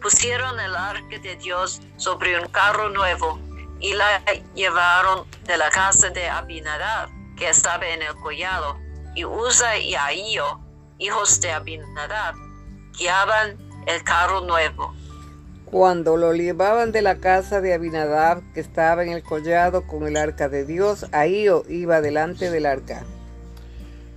Pusieron 0.00 0.58
el 0.60 0.74
arca 0.74 1.18
de 1.22 1.36
Dios 1.36 1.80
sobre 1.96 2.38
un 2.38 2.48
carro 2.48 2.90
nuevo 2.90 3.38
y 3.80 3.94
la 3.94 4.22
llevaron 4.54 5.26
de 5.44 5.56
la 5.56 5.70
casa 5.70 6.10
de 6.10 6.28
Abinadab, 6.28 7.08
que 7.36 7.48
estaba 7.48 7.86
en 7.86 8.02
el 8.02 8.14
collado, 8.16 8.78
y 9.14 9.24
Uza 9.24 9.78
y 9.78 9.94
Ahío, 9.94 10.60
hijos 10.98 11.40
de 11.40 11.50
Abinadab, 11.50 12.34
guiaban 12.98 13.56
el 13.86 14.02
carro 14.04 14.40
nuevo. 14.42 14.94
Cuando 15.66 16.16
lo 16.16 16.34
llevaban 16.34 16.92
de 16.92 17.02
la 17.02 17.16
casa 17.16 17.60
de 17.60 17.74
Abinadab, 17.74 18.42
que 18.52 18.60
estaba 18.60 19.02
en 19.02 19.10
el 19.10 19.22
collado 19.22 19.86
con 19.86 20.06
el 20.06 20.16
arca 20.16 20.48
de 20.48 20.64
Dios, 20.64 21.06
Ahío 21.12 21.64
iba 21.68 22.00
delante 22.00 22.50
del 22.50 22.66
arca. 22.66 23.04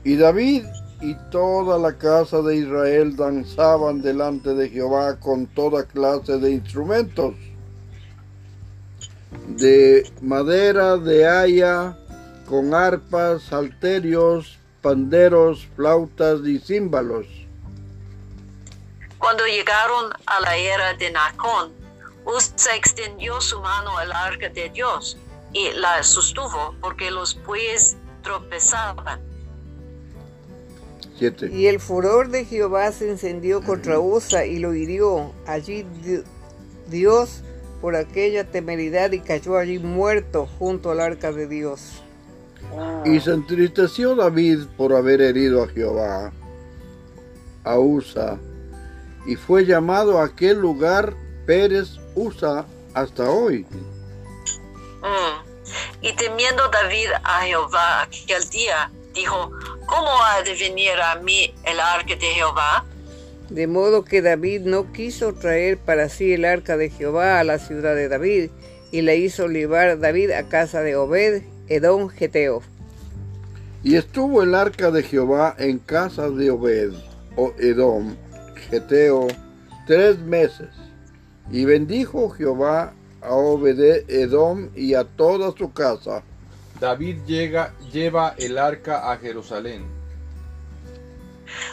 Y 0.04 0.18
David 0.18 0.66
y 1.02 1.16
toda 1.32 1.78
la 1.78 1.98
casa 1.98 2.42
de 2.42 2.58
Israel 2.58 3.16
danzaban 3.16 4.02
delante 4.02 4.54
de 4.54 4.70
Jehová 4.70 5.20
con 5.20 5.48
toda 5.48 5.86
clase 5.86 6.38
de 6.38 6.52
instrumentos, 6.52 7.36
de 9.48 10.10
madera, 10.22 10.98
de 10.98 11.28
haya, 11.28 11.98
con 12.48 12.74
arpas, 12.74 13.44
salterios, 13.44 14.60
panderos, 14.86 15.68
flautas 15.76 16.42
y 16.46 16.60
címbalos. 16.60 17.26
Cuando 19.18 19.44
llegaron 19.48 20.12
a 20.28 20.40
la 20.42 20.56
era 20.58 20.94
de 20.94 21.10
Nacón, 21.10 21.72
Uza 22.24 22.76
extendió 22.76 23.42
su 23.42 23.60
mano 23.62 23.98
al 23.98 24.12
arca 24.12 24.48
de 24.50 24.70
Dios 24.70 25.18
y 25.54 25.72
la 25.72 26.04
sostuvo 26.04 26.76
porque 26.82 27.10
los 27.10 27.36
bueyes 27.48 27.98
tropezaban. 28.22 29.22
Siete. 31.18 31.50
Y 31.52 31.66
el 31.66 31.80
furor 31.80 32.30
de 32.30 32.46
Jehová 32.46 32.92
se 32.92 33.10
encendió 33.10 33.64
contra 33.64 33.98
Usa 34.00 34.46
y 34.46 34.60
lo 34.60 34.76
hirió 34.76 35.34
allí 35.48 35.82
di- 36.04 36.22
Dios 36.90 37.42
por 37.82 37.96
aquella 37.96 38.44
temeridad 38.44 39.14
y 39.14 39.20
cayó 39.20 39.58
allí 39.58 39.80
muerto 39.80 40.48
junto 40.60 40.92
al 40.92 41.00
arca 41.00 41.32
de 41.32 41.48
Dios. 41.48 42.04
Y 43.06 43.20
se 43.20 43.32
entristeció 43.32 44.16
David 44.16 44.66
por 44.78 44.94
haber 44.94 45.22
herido 45.22 45.64
a 45.64 45.68
Jehová, 45.68 46.32
a 47.64 47.80
Usa, 47.80 48.40
y 49.26 49.36
fue 49.36 49.66
llamado 49.66 50.20
a 50.20 50.26
aquel 50.26 50.58
lugar 50.60 51.14
Pérez 51.46 51.98
Usa 52.16 52.66
hasta 52.94 53.30
hoy. 53.30 53.66
Mm. 55.02 55.46
Y 56.02 56.14
temiendo 56.16 56.68
David 56.70 57.08
a 57.24 57.42
Jehová 57.42 58.02
aquel 58.04 58.50
día, 58.50 58.92
dijo, 59.14 59.52
¿cómo 59.86 60.24
ha 60.24 60.42
de 60.44 60.56
venir 60.56 60.94
a 61.02 61.16
mí 61.16 61.54
el 61.64 61.80
arca 61.80 62.16
de 62.16 62.28
Jehová? 62.28 62.86
De 63.50 63.68
modo 63.68 64.04
que 64.04 64.22
David 64.22 64.62
no 64.62 64.92
quiso 64.92 65.34
traer 65.34 65.78
para 65.78 66.10
sí 66.10 66.34
el 66.34 66.46
arca 66.46 66.78
de 66.78 66.90
Jehová 66.90 67.40
a 67.40 67.44
la 67.44 67.60
ciudad 67.60 67.96
de 67.96 68.10
David, 68.10 68.50
y 68.92 69.02
le 69.02 69.18
hizo 69.18 69.48
llevar 69.48 70.00
David 70.00 70.32
a 70.32 70.48
casa 70.48 70.82
de 70.82 70.96
Obed, 70.96 71.44
Edom, 71.68 72.10
Geteo. 72.10 72.62
Y 73.84 73.96
estuvo 73.96 74.42
el 74.42 74.56
arca 74.56 74.92
de 74.92 75.04
Jehová 75.04 75.56
en 75.58 75.80
casa 75.80 76.30
de 76.30 76.50
Obed, 76.52 76.94
o 77.36 77.54
Edom, 77.60 78.16
Geteo, 78.70 79.28
tres 79.86 80.18
meses. 80.20 80.70
Y 81.52 81.66
bendijo 81.66 82.30
Jehová 82.32 82.94
a 83.22 83.34
Obed 83.34 84.10
Edom 84.10 84.70
y 84.76 84.96
a 84.96 85.04
toda 85.04 85.52
su 85.56 85.72
casa. 85.72 86.24
David 86.80 87.18
llega, 87.26 87.74
lleva 87.92 88.36
el 88.38 88.58
arca 88.58 89.12
a 89.12 89.18
Jerusalén. 89.18 89.86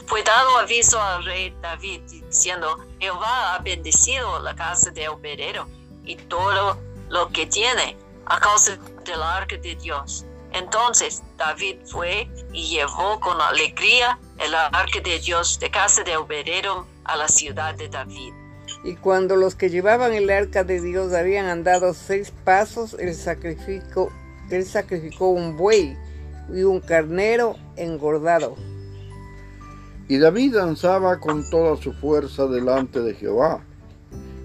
Fue 0.06 0.22
dado 0.22 0.58
aviso 0.58 1.00
al 1.00 1.24
rey 1.24 1.54
David 1.60 2.02
diciendo, 2.02 2.78
Jehová 3.00 3.54
ha 3.54 3.58
bendecido 3.60 4.40
la 4.40 4.54
casa 4.54 4.90
de 4.90 5.08
Obedero 5.08 5.66
y 6.04 6.16
todo 6.16 6.78
lo 7.08 7.28
que 7.28 7.46
tiene 7.46 7.96
a 8.26 8.40
causa 8.40 8.78
del 9.04 9.22
arca 9.22 9.56
de 9.56 9.74
Dios. 9.76 10.26
Entonces 10.52 11.22
David 11.38 11.76
fue 11.86 12.28
y 12.52 12.68
llevó 12.68 13.18
con 13.20 13.40
alegría 13.40 14.18
el 14.38 14.54
arca 14.54 15.00
de 15.02 15.18
Dios 15.18 15.58
de 15.58 15.70
casa 15.70 16.02
de 16.02 16.16
Obedero 16.16 16.86
a 17.04 17.16
la 17.16 17.28
ciudad 17.28 17.74
de 17.74 17.88
David. 17.88 18.34
Y 18.84 18.96
cuando 18.96 19.36
los 19.36 19.54
que 19.54 19.70
llevaban 19.70 20.12
el 20.12 20.28
arca 20.30 20.64
de 20.64 20.80
Dios 20.80 21.12
habían 21.14 21.46
andado 21.46 21.94
seis 21.94 22.32
pasos, 22.44 22.96
él 22.98 23.14
sacrificó, 23.14 24.10
él 24.50 24.64
sacrificó 24.66 25.28
un 25.28 25.56
buey 25.56 25.96
y 26.52 26.62
un 26.62 26.80
carnero 26.80 27.56
engordado. 27.76 28.56
Y 30.08 30.18
David 30.18 30.56
danzaba 30.56 31.20
con 31.20 31.48
toda 31.48 31.76
su 31.76 31.92
fuerza 31.94 32.46
delante 32.46 33.00
de 33.00 33.14
Jehová. 33.14 33.64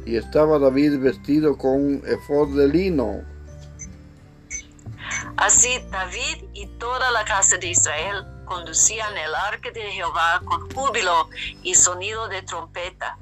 Y 0.06 0.16
estaba 0.16 0.60
David 0.60 1.00
vestido 1.00 1.58
con 1.58 1.72
un 1.74 2.04
efod 2.06 2.56
de 2.58 2.68
lino. 2.70 3.22
Así 5.48 5.82
David 5.90 6.50
y 6.54 6.68
toda 6.78 7.10
la 7.12 7.24
casa 7.24 7.56
de 7.56 7.68
Israel 7.68 8.26
conducían 8.44 9.18
el 9.18 9.34
arca 9.34 9.72
de 9.72 9.80
Jehová 9.80 10.42
con 10.44 10.70
júbilo 10.72 11.30
y 11.64 11.74
sonido 11.74 12.28
de 12.28 12.42
trompeta. 12.42 13.18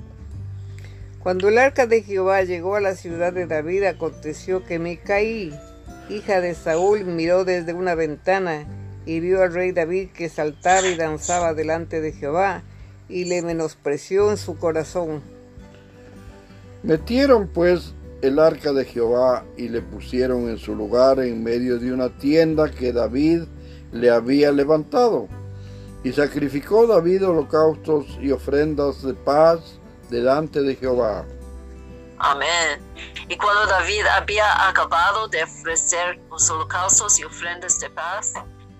Cuando 1.19 1.49
el 1.49 1.59
arca 1.59 1.85
de 1.85 2.01
Jehová 2.01 2.41
llegó 2.41 2.77
a 2.77 2.81
la 2.81 2.95
ciudad 2.95 3.31
de 3.31 3.45
David, 3.45 3.83
aconteció 3.83 4.65
que 4.65 4.79
Micaí, 4.79 5.53
hija 6.09 6.41
de 6.41 6.55
Saúl, 6.55 7.05
miró 7.05 7.45
desde 7.45 7.73
una 7.73 7.93
ventana 7.93 8.65
y 9.05 9.19
vio 9.19 9.43
al 9.43 9.53
rey 9.53 9.71
David 9.71 10.09
que 10.09 10.27
saltaba 10.27 10.87
y 10.87 10.95
danzaba 10.95 11.53
delante 11.53 12.01
de 12.01 12.11
Jehová, 12.11 12.63
y 13.07 13.25
le 13.25 13.43
menospreció 13.43 14.31
en 14.31 14.37
su 14.37 14.57
corazón. 14.57 15.21
Metieron 16.81 17.47
pues 17.49 17.93
el 18.27 18.39
arca 18.39 18.73
de 18.73 18.85
Jehová 18.85 19.45
y 19.57 19.69
le 19.69 19.81
pusieron 19.81 20.49
en 20.49 20.57
su 20.57 20.75
lugar 20.75 21.19
en 21.19 21.43
medio 21.43 21.79
de 21.79 21.91
una 21.91 22.09
tienda 22.17 22.69
que 22.71 22.91
David 22.91 23.43
le 23.91 24.09
había 24.09 24.51
levantado. 24.51 25.27
Y 26.03 26.13
sacrificó 26.13 26.85
David 26.85 27.27
holocaustos 27.27 28.05
y 28.21 28.31
ofrendas 28.31 29.01
de 29.01 29.13
paz 29.13 29.79
delante 30.09 30.61
de 30.61 30.75
Jehová. 30.75 31.25
Amén. 32.19 32.79
Y 33.27 33.37
cuando 33.37 33.65
David 33.65 34.05
había 34.05 34.67
acabado 34.67 35.27
de 35.27 35.43
ofrecer 35.43 36.19
los 36.29 36.49
holocaustos 36.49 37.19
y 37.19 37.23
ofrendas 37.23 37.79
de 37.79 37.89
paz, 37.89 38.33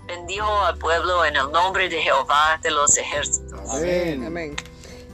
bendijo 0.08 0.62
al 0.62 0.78
pueblo 0.78 1.26
en 1.26 1.36
el 1.36 1.52
nombre 1.52 1.90
de 1.90 2.02
Jehová 2.02 2.60
de 2.62 2.72
los 2.72 2.98
ejércitos. 2.98 3.60
Amén. 3.70 4.24
Amén. 4.26 4.56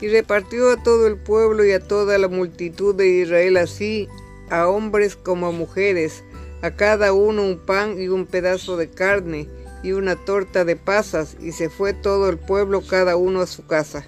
Y 0.02 0.08
repartió 0.10 0.72
a 0.72 0.84
todo 0.84 1.08
el 1.08 1.18
pueblo 1.18 1.64
y 1.64 1.72
a 1.72 1.80
toda 1.80 2.18
la 2.18 2.28
multitud 2.28 2.96
de 2.96 3.08
Israel 3.08 3.58
así, 3.58 4.10
a 4.52 4.68
hombres 4.68 5.16
como 5.16 5.48
a 5.48 5.52
mujeres, 5.52 6.24
a 6.62 6.70
cada 6.72 7.14
uno 7.14 7.42
un 7.42 7.58
pan 7.58 8.00
y 8.00 8.08
un 8.10 8.28
pedazo 8.28 8.78
de 8.78 8.90
carne 8.90 9.48
y 9.82 9.94
una 9.94 10.16
torta 10.16 10.64
de 10.64 10.76
pasas, 10.76 11.36
y 11.42 11.54
se 11.54 11.70
fue 11.70 11.94
todo 11.94 12.30
el 12.30 12.38
pueblo 12.38 12.84
cada 12.88 13.16
uno 13.16 13.42
a 13.42 13.48
su 13.48 13.66
casa. 13.66 14.06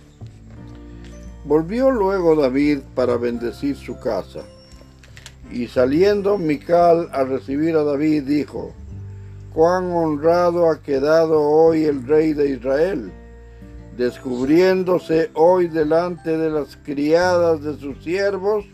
Volvió 1.46 1.90
luego 1.90 2.36
David 2.36 2.80
para 2.94 3.18
bendecir 3.18 3.76
su 3.76 4.00
casa. 4.00 4.42
Y 5.52 5.68
saliendo 5.68 6.38
Mical 6.38 7.10
a 7.12 7.24
recibir 7.24 7.76
a 7.76 7.84
David 7.84 8.24
dijo, 8.24 8.74
cuán 9.54 9.92
honrado 9.92 10.70
ha 10.70 10.82
quedado 10.82 11.42
hoy 11.42 11.86
el 11.86 12.08
rey 12.08 12.34
de 12.34 12.50
Israel, 12.52 13.12
descubriéndose 13.98 15.30
hoy 15.34 15.68
delante 15.68 16.38
de 16.38 16.50
las 16.50 16.78
criadas 16.78 17.62
de 17.64 17.78
sus 17.78 18.04
siervos, 18.04 18.66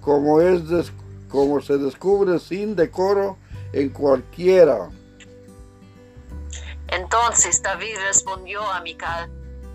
como, 0.00 0.40
es 0.40 0.68
des- 0.68 0.92
como 1.28 1.60
se 1.60 1.78
descubre 1.78 2.38
sin 2.38 2.74
decoro 2.74 3.36
en 3.72 3.90
cualquiera. 3.90 4.90
Entonces 6.88 7.62
David 7.62 7.96
respondió 8.06 8.62
a 8.62 8.80
Mical, 8.80 9.30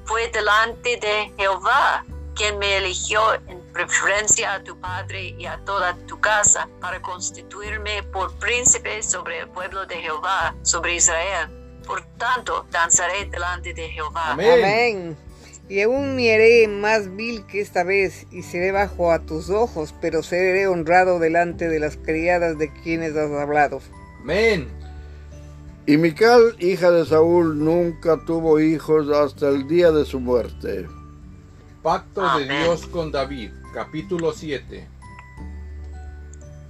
fue 0.06 0.30
delante 0.30 0.98
de 0.98 1.32
Jehová 1.38 2.04
quien 2.36 2.58
me 2.58 2.78
eligió 2.78 3.36
en 3.48 3.62
preferencia 3.72 4.54
a 4.54 4.64
tu 4.64 4.80
padre 4.80 5.36
y 5.38 5.46
a 5.46 5.60
toda 5.66 5.96
tu 6.08 6.20
casa 6.20 6.68
para 6.82 7.02
constituirme 7.02 8.04
por 8.04 8.34
príncipe 8.40 9.04
sobre 9.04 9.40
el 9.40 9.50
pueblo 9.50 9.86
de 9.86 9.96
Jehová, 9.98 10.56
sobre 10.64 10.96
Israel. 10.96 11.50
Por 11.86 12.02
tanto, 12.18 12.66
danzaré 12.72 13.26
delante 13.26 13.74
de 13.74 13.90
Jehová. 13.90 14.32
Amén. 14.32 14.52
Amén. 14.52 15.18
Y 15.70 15.82
aún 15.82 16.16
me 16.16 16.34
haré 16.34 16.68
más 16.68 17.16
vil 17.16 17.46
que 17.46 17.62
esta 17.62 17.84
vez, 17.84 18.28
y 18.32 18.44
seré 18.44 18.72
bajo 18.72 19.12
a 19.12 19.20
tus 19.20 19.50
ojos, 19.50 19.96
pero 20.02 20.22
seré 20.22 20.68
honrado 20.68 21.20
delante 21.20 21.70
de 21.70 21.80
las 21.80 21.98
criadas 21.98 22.58
de 22.58 22.72
quienes 22.84 23.16
has 23.16 23.32
hablado. 23.32 23.82
Amén. 24.22 24.68
Y 25.86 25.98
Mical, 25.98 26.56
hija 26.60 26.92
de 26.92 27.06
Saúl, 27.06 27.60
nunca 27.60 28.18
tuvo 28.26 28.60
hijos 28.60 29.10
hasta 29.10 29.50
el 29.50 29.68
día 29.68 29.92
de 29.92 30.06
su 30.06 30.20
muerte. 30.20 30.88
Pacto 31.82 32.22
de. 32.38 32.46
Dios 32.48 32.86
con 32.88 33.12
David, 33.12 33.52
capítulo 33.74 34.32
7. 34.32 34.88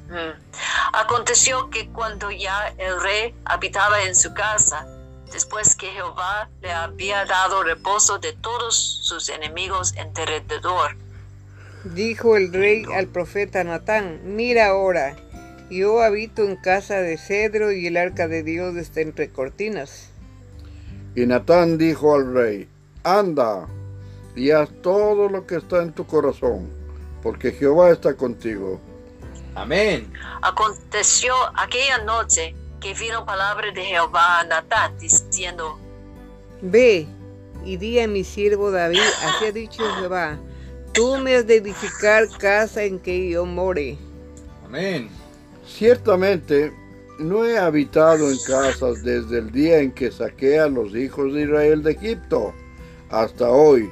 Mm. 0.09 0.53
Aconteció 0.93 1.69
que 1.69 1.89
cuando 1.89 2.31
ya 2.31 2.73
el 2.77 3.01
rey 3.01 3.35
habitaba 3.45 4.03
en 4.03 4.15
su 4.15 4.33
casa, 4.33 4.85
después 5.33 5.75
que 5.75 5.87
Jehová 5.87 6.49
le 6.61 6.71
había 6.71 7.25
dado 7.25 7.63
reposo 7.63 8.19
de 8.19 8.33
todos 8.33 8.75
sus 8.75 9.27
enemigos 9.29 9.93
en 9.97 10.13
derredor, 10.13 10.95
Dijo 11.83 12.37
el 12.37 12.53
rey 12.53 12.85
al 12.95 13.07
profeta 13.07 13.61
Natán, 13.65 14.21
mira 14.23 14.67
ahora, 14.67 15.17
yo 15.69 16.01
habito 16.01 16.43
en 16.43 16.55
casa 16.55 17.01
de 17.01 17.17
cedro 17.17 17.73
y 17.73 17.87
el 17.87 17.97
arca 17.97 18.29
de 18.29 18.41
Dios 18.41 18.77
está 18.77 19.01
entre 19.01 19.29
cortinas. 19.29 20.09
Y 21.13 21.25
Natán 21.25 21.77
dijo 21.77 22.15
al 22.15 22.33
rey, 22.33 22.69
anda 23.03 23.67
y 24.33 24.51
haz 24.51 24.69
todo 24.81 25.27
lo 25.27 25.45
que 25.45 25.57
está 25.57 25.81
en 25.81 25.91
tu 25.91 26.07
corazón, 26.07 26.69
porque 27.21 27.51
Jehová 27.51 27.89
está 27.91 28.15
contigo. 28.15 28.79
Amén. 29.55 30.11
aconteció 30.41 31.35
aquella 31.55 31.97
noche 32.05 32.55
que 32.83 32.93
vino 32.95 33.25
palabra 33.25 33.71
de 33.71 33.81
Jehová 33.81 34.41
a 34.41 34.43
Natán 34.43 34.97
diciendo, 34.99 35.79
Ve 36.61 37.07
y 37.63 37.77
di 37.77 37.97
a 38.01 38.09
mi 38.09 38.25
siervo 38.25 38.71
David, 38.71 38.99
así 39.23 39.45
ha 39.45 39.51
dicho 39.53 39.81
Jehová, 39.99 40.37
tú 40.91 41.15
me 41.17 41.37
has 41.37 41.47
de 41.47 41.55
edificar 41.55 42.27
casa 42.37 42.83
en 42.83 42.99
que 42.99 43.29
yo 43.29 43.45
more. 43.45 43.97
Amén. 44.65 45.09
Ciertamente, 45.65 46.73
no 47.19 47.45
he 47.45 47.57
habitado 47.57 48.29
en 48.29 48.37
casas 48.45 49.01
desde 49.01 49.39
el 49.39 49.51
día 49.53 49.79
en 49.79 49.93
que 49.93 50.11
saqué 50.11 50.59
a 50.59 50.67
los 50.67 50.93
hijos 50.93 51.33
de 51.33 51.43
Israel 51.43 51.83
de 51.83 51.91
Egipto 51.91 52.53
hasta 53.09 53.49
hoy, 53.49 53.89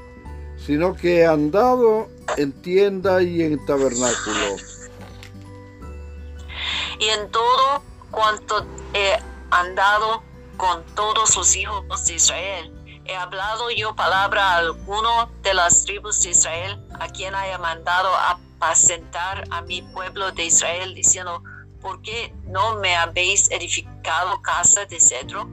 sino 0.57 0.93
que 0.97 1.19
he 1.19 1.25
andado 1.25 2.09
en 2.35 2.51
tienda 2.61 3.23
y 3.23 3.41
en 3.41 3.65
tabernáculo. 3.65 4.57
y 6.99 7.05
en 7.05 7.31
todo 7.31 7.90
cuanto 8.11 8.65
he 8.93 9.17
andado 9.49 10.23
con 10.57 10.85
todos 10.95 11.35
los 11.35 11.55
hijos 11.55 12.05
de 12.05 12.13
Israel, 12.13 12.73
he 13.05 13.15
hablado 13.15 13.71
yo 13.71 13.95
palabra 13.95 14.43
a 14.43 14.57
alguno 14.57 15.31
de 15.41 15.53
las 15.53 15.83
tribus 15.83 16.21
de 16.21 16.29
Israel, 16.29 16.79
a 16.99 17.07
quien 17.07 17.33
haya 17.33 17.57
mandado 17.57 18.09
apacentar 18.15 19.43
a 19.49 19.61
mi 19.63 19.81
pueblo 19.81 20.31
de 20.31 20.45
Israel, 20.45 20.93
diciendo, 20.93 21.41
¿por 21.81 22.01
qué 22.01 22.33
no 22.45 22.75
me 22.75 22.95
habéis 22.95 23.49
edificado 23.49 24.41
casa 24.41 24.85
de 24.85 24.99
cedro? 24.99 25.49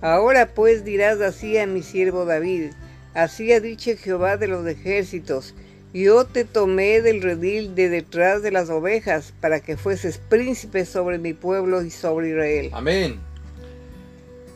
Ahora 0.00 0.52
pues 0.52 0.84
dirás 0.84 1.20
así 1.20 1.56
a 1.58 1.66
mi 1.66 1.82
siervo 1.82 2.24
David, 2.24 2.72
así 3.14 3.52
ha 3.52 3.60
dicho 3.60 3.92
Jehová 3.96 4.36
de 4.36 4.48
los 4.48 4.66
ejércitos, 4.66 5.54
Yo 5.94 6.24
te 6.24 6.46
tomé 6.46 7.02
del 7.02 7.20
redil 7.20 7.74
de 7.74 7.90
detrás 7.90 8.42
de 8.42 8.50
las 8.50 8.70
ovejas 8.70 9.34
para 9.42 9.60
que 9.60 9.76
fueses 9.76 10.16
príncipe 10.16 10.86
sobre 10.86 11.18
mi 11.18 11.34
pueblo 11.34 11.82
y 11.82 11.90
sobre 11.90 12.30
Israel. 12.30 12.70
Amén. 12.72 13.20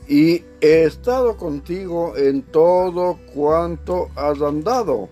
Y 0.08 0.44
he 0.62 0.84
estado 0.84 1.36
contigo 1.36 2.16
en 2.16 2.40
todo 2.40 3.18
cuanto 3.34 4.08
has 4.16 4.40
andado, 4.40 5.10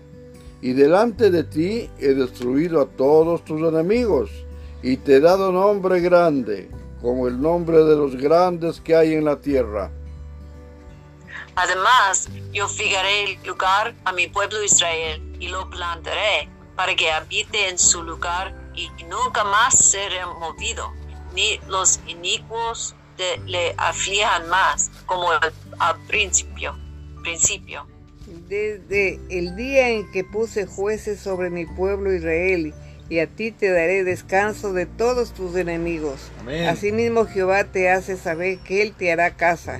y 0.61 0.73
delante 0.73 1.29
de 1.29 1.43
ti 1.43 1.89
he 1.99 2.15
destruido 2.15 2.81
a 2.81 2.87
todos 2.87 3.45
tus 3.45 3.61
enemigos, 3.61 4.31
y 4.81 4.97
te 4.97 5.17
he 5.17 5.19
dado 5.19 5.51
nombre 5.51 5.99
grande, 5.99 6.69
como 7.01 7.27
el 7.27 7.39
nombre 7.39 7.83
de 7.83 7.95
los 7.95 8.15
grandes 8.15 8.81
que 8.81 8.95
hay 8.95 9.13
en 9.13 9.25
la 9.25 9.39
tierra. 9.39 9.91
Además, 11.55 12.29
yo 12.51 12.67
fijaré 12.67 13.25
el 13.25 13.37
lugar 13.45 13.93
a 14.05 14.11
mi 14.11 14.27
pueblo 14.27 14.63
Israel 14.63 15.21
y 15.39 15.47
lo 15.47 15.69
plantaré 15.69 16.49
para 16.75 16.95
que 16.95 17.11
habite 17.11 17.69
en 17.69 17.77
su 17.77 18.03
lugar 18.03 18.53
y 18.75 18.89
nunca 19.09 19.43
más 19.43 19.77
será 19.77 20.27
movido, 20.27 20.91
ni 21.33 21.59
los 21.69 21.99
inicuos 22.07 22.95
de- 23.17 23.39
le 23.45 23.73
aflijan 23.77 24.49
más, 24.49 24.91
como 25.05 25.31
al, 25.31 25.53
al 25.79 25.97
principio. 26.07 26.75
principio. 27.23 27.87
Desde 28.47 29.19
el 29.29 29.55
día 29.55 29.89
en 29.89 30.11
que 30.11 30.23
puse 30.23 30.65
jueces 30.65 31.19
sobre 31.19 31.49
mi 31.49 31.65
pueblo 31.65 32.13
Israel, 32.13 32.73
y 33.07 33.19
a 33.19 33.27
ti 33.27 33.51
te 33.51 33.69
daré 33.71 34.03
descanso 34.03 34.73
de 34.73 34.85
todos 34.87 35.31
tus 35.33 35.55
enemigos. 35.55 36.19
Amén. 36.39 36.67
Asimismo 36.67 37.25
Jehová 37.27 37.63
te 37.65 37.89
hace 37.89 38.17
saber 38.17 38.57
que 38.59 38.81
Él 38.81 38.93
te 38.93 39.11
hará 39.11 39.35
casa. 39.35 39.79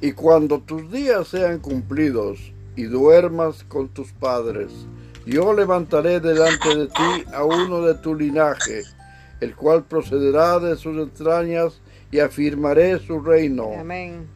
Y 0.00 0.12
cuando 0.12 0.60
tus 0.60 0.90
días 0.92 1.26
sean 1.28 1.58
cumplidos 1.58 2.38
y 2.78 2.84
duermas 2.84 3.64
con 3.64 3.88
tus 3.88 4.12
padres, 4.12 4.70
yo 5.26 5.52
levantaré 5.52 6.20
delante 6.20 6.76
de 6.76 6.86
ti 6.86 7.24
a 7.34 7.42
uno 7.42 7.82
de 7.82 7.94
tu 7.94 8.14
linaje, 8.14 8.84
el 9.40 9.56
cual 9.56 9.82
procederá 9.82 10.60
de 10.60 10.76
sus 10.76 10.96
entrañas 10.96 11.80
y 12.12 12.20
afirmaré 12.20 13.00
su 13.00 13.18
reino. 13.18 13.72
Amén. 13.76 14.28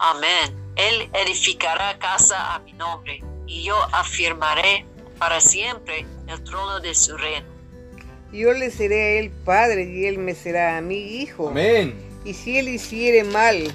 Amén. 0.00 0.52
Él 0.74 1.08
edificará 1.12 1.96
casa 2.00 2.56
a 2.56 2.58
mi 2.58 2.72
nombre 2.72 3.22
y 3.46 3.62
yo 3.62 3.76
afirmaré 3.92 4.84
para 5.20 5.40
siempre 5.40 6.04
el 6.26 6.42
trono 6.42 6.80
de 6.80 6.96
su 6.96 7.16
reino. 7.16 7.46
Yo 8.32 8.52
le 8.54 8.72
seré 8.72 9.02
a 9.02 9.20
Él 9.20 9.30
padre 9.44 9.84
y 9.84 10.06
Él 10.06 10.18
me 10.18 10.34
será 10.34 10.78
a 10.78 10.80
mí 10.80 10.96
hijo. 10.96 11.50
Amén. 11.50 11.94
Y 12.24 12.34
si 12.34 12.58
Él 12.58 12.68
hiciere 12.68 13.22
mal 13.22 13.72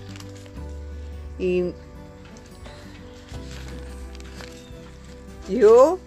y 1.39 1.71
yo 5.49 5.99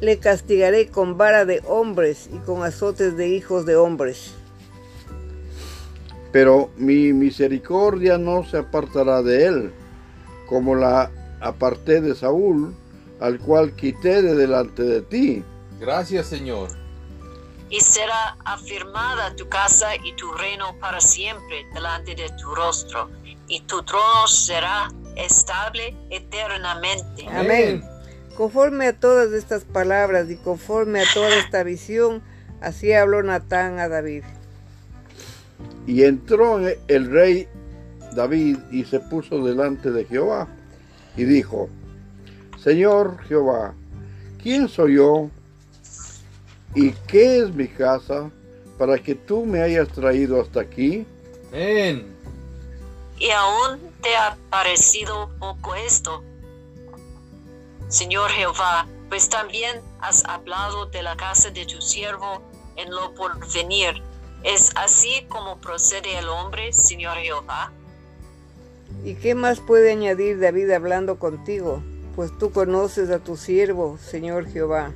le 0.00 0.18
castigaré 0.18 0.88
con 0.88 1.18
vara 1.18 1.44
de 1.44 1.62
hombres 1.66 2.28
y 2.32 2.38
con 2.38 2.62
azotes 2.62 3.16
de 3.16 3.28
hijos 3.28 3.66
de 3.66 3.76
hombres. 3.76 4.34
Pero 6.32 6.70
mi 6.76 7.12
misericordia 7.12 8.16
no 8.16 8.44
se 8.44 8.58
apartará 8.58 9.22
de 9.22 9.46
él, 9.46 9.72
como 10.48 10.74
la 10.74 11.10
aparté 11.40 12.00
de 12.00 12.14
Saúl, 12.14 12.74
al 13.20 13.38
cual 13.38 13.74
quité 13.74 14.22
de 14.22 14.34
delante 14.34 14.82
de 14.82 15.02
ti. 15.02 15.44
Gracias, 15.80 16.26
Señor. 16.26 16.70
Y 17.68 17.80
será 17.80 18.36
afirmada 18.44 19.34
tu 19.36 19.48
casa 19.48 19.94
y 20.04 20.14
tu 20.16 20.32
reino 20.32 20.76
para 20.80 21.00
siempre 21.00 21.64
delante 21.74 22.14
de 22.14 22.28
tu 22.40 22.54
rostro, 22.54 23.08
y 23.48 23.60
tu 23.62 23.82
trono 23.82 24.26
será 24.26 24.90
estable 25.16 25.96
eternamente. 26.10 27.26
Amén. 27.28 27.84
Conforme 28.40 28.86
a 28.86 28.92
todas 28.94 29.34
estas 29.34 29.64
palabras 29.64 30.30
y 30.30 30.36
conforme 30.36 31.02
a 31.02 31.04
toda 31.12 31.28
esta 31.36 31.62
visión, 31.62 32.22
así 32.62 32.90
habló 32.90 33.22
Natán 33.22 33.78
a 33.78 33.86
David. 33.86 34.22
Y 35.86 36.04
entró 36.04 36.58
el 36.88 37.10
rey 37.10 37.46
David 38.14 38.56
y 38.70 38.86
se 38.86 38.98
puso 38.98 39.44
delante 39.44 39.90
de 39.90 40.06
Jehová 40.06 40.48
y 41.18 41.24
dijo, 41.24 41.68
Señor 42.58 43.22
Jehová, 43.24 43.74
¿quién 44.42 44.70
soy 44.70 44.94
yo 44.94 45.28
y 46.74 46.92
qué 47.08 47.40
es 47.40 47.54
mi 47.54 47.68
casa 47.68 48.30
para 48.78 48.96
que 48.96 49.16
tú 49.16 49.44
me 49.44 49.60
hayas 49.60 49.88
traído 49.88 50.40
hasta 50.40 50.62
aquí? 50.62 51.06
Amén. 51.48 52.06
Y 53.18 53.28
aún 53.32 53.80
te 54.00 54.16
ha 54.16 54.38
parecido 54.48 55.28
poco 55.38 55.74
esto, 55.74 56.24
Señor 57.90 58.30
Jehová, 58.30 58.86
pues 59.08 59.28
también 59.28 59.80
has 60.00 60.24
hablado 60.24 60.86
de 60.86 61.02
la 61.02 61.16
casa 61.16 61.50
de 61.50 61.66
tu 61.66 61.82
siervo 61.82 62.40
en 62.76 62.88
lo 62.88 63.12
porvenir. 63.14 64.00
¿Es 64.44 64.70
así 64.76 65.26
como 65.28 65.58
procede 65.58 66.16
el 66.16 66.28
hombre, 66.28 66.72
Señor 66.72 67.16
Jehová? 67.16 67.72
¿Y 69.04 69.16
qué 69.16 69.34
más 69.34 69.58
puede 69.58 69.90
añadir 69.90 70.38
David 70.38 70.70
hablando 70.70 71.18
contigo? 71.18 71.82
Pues 72.14 72.30
tú 72.38 72.52
conoces 72.52 73.10
a 73.10 73.18
tu 73.18 73.36
siervo, 73.36 73.98
Señor 73.98 74.46
Jehová. 74.46 74.92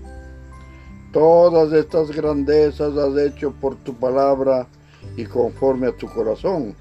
Todas 1.12 1.72
estas 1.72 2.12
grandezas 2.12 2.96
has 2.96 3.18
hecho 3.18 3.50
por 3.60 3.74
tu 3.74 3.92
palabra 3.94 4.68
y 5.16 5.26
conforme 5.26 5.88
a 5.88 5.96
tu 5.96 6.08
corazón, 6.08 6.76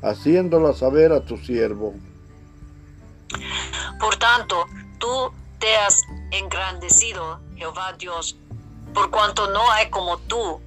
haciéndola 0.00 0.72
saber 0.72 1.12
a 1.12 1.20
tu 1.20 1.36
siervo. 1.36 1.92
Por 4.00 4.16
tanto, 4.16 4.64
tú 4.98 5.30
te 5.58 5.76
has 5.76 6.02
engrandecido, 6.30 7.40
Jehová 7.56 7.94
Dios, 7.98 8.38
por 8.94 9.10
cuanto 9.10 9.50
no 9.50 9.70
hay 9.70 9.90
como 9.90 10.18
tú, 10.18 10.60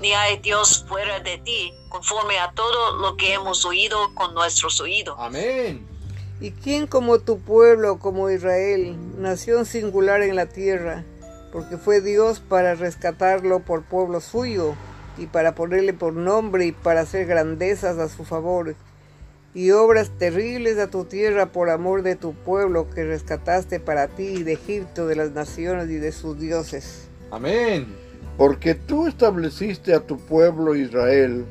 ni 0.00 0.12
hay 0.12 0.38
Dios 0.38 0.84
fuera 0.88 1.20
de 1.20 1.38
ti, 1.38 1.72
conforme 1.88 2.38
a 2.38 2.52
todo 2.52 2.96
lo 2.96 3.16
que 3.16 3.34
hemos 3.34 3.64
oído 3.64 4.14
con 4.14 4.34
nuestros 4.34 4.80
oídos. 4.80 5.16
Amén. 5.18 5.86
¿Y 6.40 6.50
quién 6.50 6.86
como 6.86 7.20
tu 7.20 7.38
pueblo, 7.38 7.98
como 7.98 8.28
Israel, 8.30 8.96
nación 9.20 9.64
singular 9.64 10.22
en 10.22 10.34
la 10.34 10.46
tierra? 10.46 11.04
Porque 11.52 11.76
fue 11.76 12.00
Dios 12.00 12.40
para 12.40 12.74
rescatarlo 12.74 13.60
por 13.60 13.84
pueblo 13.84 14.20
suyo, 14.20 14.74
y 15.18 15.26
para 15.26 15.54
ponerle 15.54 15.92
por 15.92 16.14
nombre 16.14 16.66
y 16.66 16.72
para 16.72 17.02
hacer 17.02 17.26
grandezas 17.26 17.98
a 17.98 18.08
su 18.08 18.24
favor, 18.24 18.74
y 19.54 19.70
obras 19.70 20.10
terribles 20.18 20.78
a 20.78 20.88
tu 20.88 21.04
tierra 21.04 21.52
por 21.52 21.68
amor 21.68 22.02
de 22.02 22.16
tu 22.16 22.32
pueblo 22.32 22.88
que 22.88 23.04
rescataste 23.04 23.80
para 23.80 24.08
ti 24.08 24.24
y 24.24 24.42
de 24.42 24.54
Egipto, 24.54 25.06
de 25.06 25.16
las 25.16 25.32
naciones 25.32 25.90
y 25.90 25.96
de 25.96 26.12
sus 26.12 26.38
dioses. 26.38 27.08
Amén. 27.30 27.94
Porque 28.38 28.74
tú 28.74 29.06
estableciste 29.06 29.94
a 29.94 30.00
tu 30.00 30.16
pueblo 30.18 30.74
Israel 30.74 31.44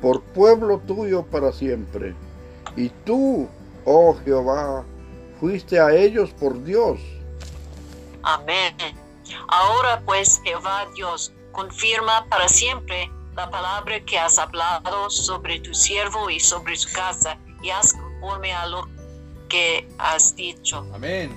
por 0.00 0.22
pueblo 0.22 0.78
tuyo 0.80 1.24
para 1.24 1.52
siempre. 1.52 2.14
Y 2.76 2.88
tú, 3.04 3.48
oh 3.84 4.16
Jehová, 4.24 4.84
fuiste 5.40 5.78
a 5.78 5.94
ellos 5.94 6.30
por 6.32 6.62
Dios. 6.64 7.00
Amén. 8.22 8.74
Ahora 9.48 10.02
pues, 10.04 10.40
Jehová 10.44 10.86
Dios, 10.94 11.32
confirma 11.52 12.26
para 12.28 12.48
siempre 12.48 13.10
la 13.36 13.50
palabra 13.50 14.00
que 14.00 14.18
has 14.18 14.38
hablado 14.38 15.10
sobre 15.10 15.60
tu 15.60 15.74
siervo 15.74 16.30
y 16.30 16.38
sobre 16.38 16.76
su 16.76 16.92
casa, 16.92 17.36
y 17.62 17.70
haz 17.70 17.92
conforme 17.94 18.52
a 18.52 18.66
lo 18.66 18.88
que 19.48 19.88
has 19.98 20.36
dicho. 20.36 20.86
Amén. 20.94 21.30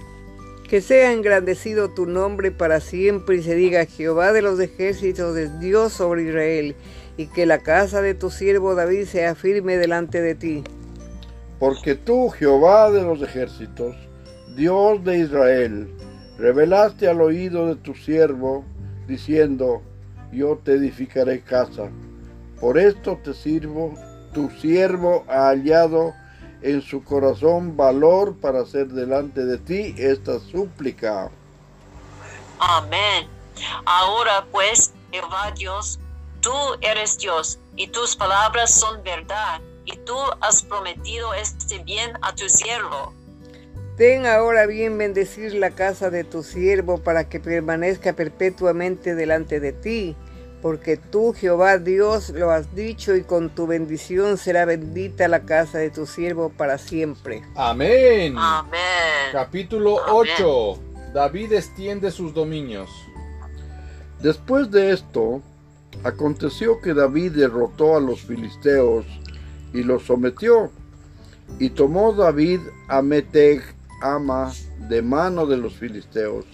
Que 0.70 0.82
sea 0.82 1.14
engrandecido 1.14 1.90
tu 1.90 2.06
nombre 2.06 2.52
para 2.52 2.82
siempre 2.82 3.38
y 3.38 3.44
se 3.44 3.56
diga 3.56 3.86
Jehová 3.86 4.34
de 4.34 4.42
los 4.42 4.60
ejércitos 4.60 5.36
es 5.38 5.60
Dios 5.60 5.94
sobre 5.94 6.24
Israel, 6.24 6.76
y 7.16 7.28
que 7.28 7.46
la 7.46 7.60
casa 7.60 8.02
de 8.02 8.14
tu 8.14 8.30
siervo 8.30 8.76
David 8.76 9.06
sea 9.06 9.34
firme 9.34 9.78
delante 9.78 10.22
de 10.22 10.36
ti. 10.36 10.64
Porque 11.60 11.96
tú, 11.96 12.30
Jehová 12.30 12.92
de 12.92 13.02
los 13.02 13.22
ejércitos, 13.24 13.96
Dios 14.56 15.04
de 15.04 15.20
Israel, 15.20 15.92
revelaste 16.38 17.08
al 17.08 17.22
oído 17.22 17.68
de 17.68 17.76
tu 17.78 17.96
siervo, 17.96 18.64
diciendo, 19.08 19.82
yo 20.32 20.58
te 20.64 20.74
edificaré 20.74 21.42
casa. 21.42 21.90
Por 22.60 22.78
esto 22.78 23.20
te 23.24 23.34
sirvo, 23.34 23.94
tu 24.34 24.50
siervo 24.50 25.26
ha 25.28 25.50
hallado 25.50 26.14
en 26.62 26.82
su 26.82 27.04
corazón 27.04 27.78
valor 27.78 28.36
para 28.38 28.62
hacer 28.62 28.88
delante 28.88 29.46
de 29.46 29.58
ti 29.58 29.96
esta 29.98 30.40
súplica. 30.40 31.30
Amén. 32.60 33.28
Ahora 33.86 34.46
pues, 34.52 34.94
Jehová 35.12 35.52
Dios, 35.56 36.00
tú 36.42 36.54
eres 36.82 37.18
Dios, 37.18 37.60
y 37.76 37.88
tus 37.88 38.16
palabras 38.16 38.74
son 38.74 39.04
verdad, 39.04 39.62
y 39.86 39.96
tú 39.98 40.18
has 40.42 40.64
prometido 40.64 41.34
este 41.34 41.80
bien 41.80 42.18
a 42.22 42.34
tu 42.34 42.50
siervo. 42.50 43.14
Ten 43.98 44.28
ahora 44.28 44.68
bien 44.68 44.96
bendecir 44.96 45.56
la 45.56 45.72
casa 45.72 46.12
de 46.12 46.24
tu 46.24 46.44
siervo 46.44 47.00
para 47.00 47.28
que 47.28 47.40
permanezca 47.40 48.14
perpetuamente 48.14 49.16
delante 49.16 49.60
de 49.60 49.74
ti, 49.74 50.16
porque 50.62 50.98
tú, 50.98 51.34
Jehová 51.34 51.80
Dios, 51.80 52.30
lo 52.30 52.52
has 52.52 52.76
dicho 52.76 53.16
y 53.16 53.24
con 53.24 53.50
tu 53.50 53.66
bendición 53.66 54.38
será 54.38 54.66
bendita 54.66 55.28
la 55.28 55.42
casa 55.42 55.80
de 55.80 55.90
tu 55.90 56.06
siervo 56.06 56.50
para 56.50 56.78
siempre. 56.78 57.42
Amén. 57.56 58.36
Amén. 58.38 59.32
Capítulo 59.32 60.00
Amén. 60.04 60.32
8. 60.38 60.80
David 61.16 61.54
extiende 61.54 62.12
sus 62.12 62.36
dominios. 62.36 62.92
Después 64.22 64.70
de 64.70 64.92
esto, 64.92 65.42
aconteció 66.04 66.82
que 66.82 66.94
David 66.94 67.32
derrotó 67.32 67.98
a 67.98 68.00
los 68.00 68.22
filisteos 68.22 69.08
y 69.74 69.82
los 69.82 70.04
sometió. 70.04 70.70
Y 71.58 71.72
tomó 71.72 72.14
David 72.14 72.60
a 72.90 73.02
Meteg, 73.02 73.77
Ama, 74.02 74.54
de 74.78 75.02
mano 75.02 75.46
de 75.46 75.58
los 75.58 75.74
filisteos. 75.74 76.46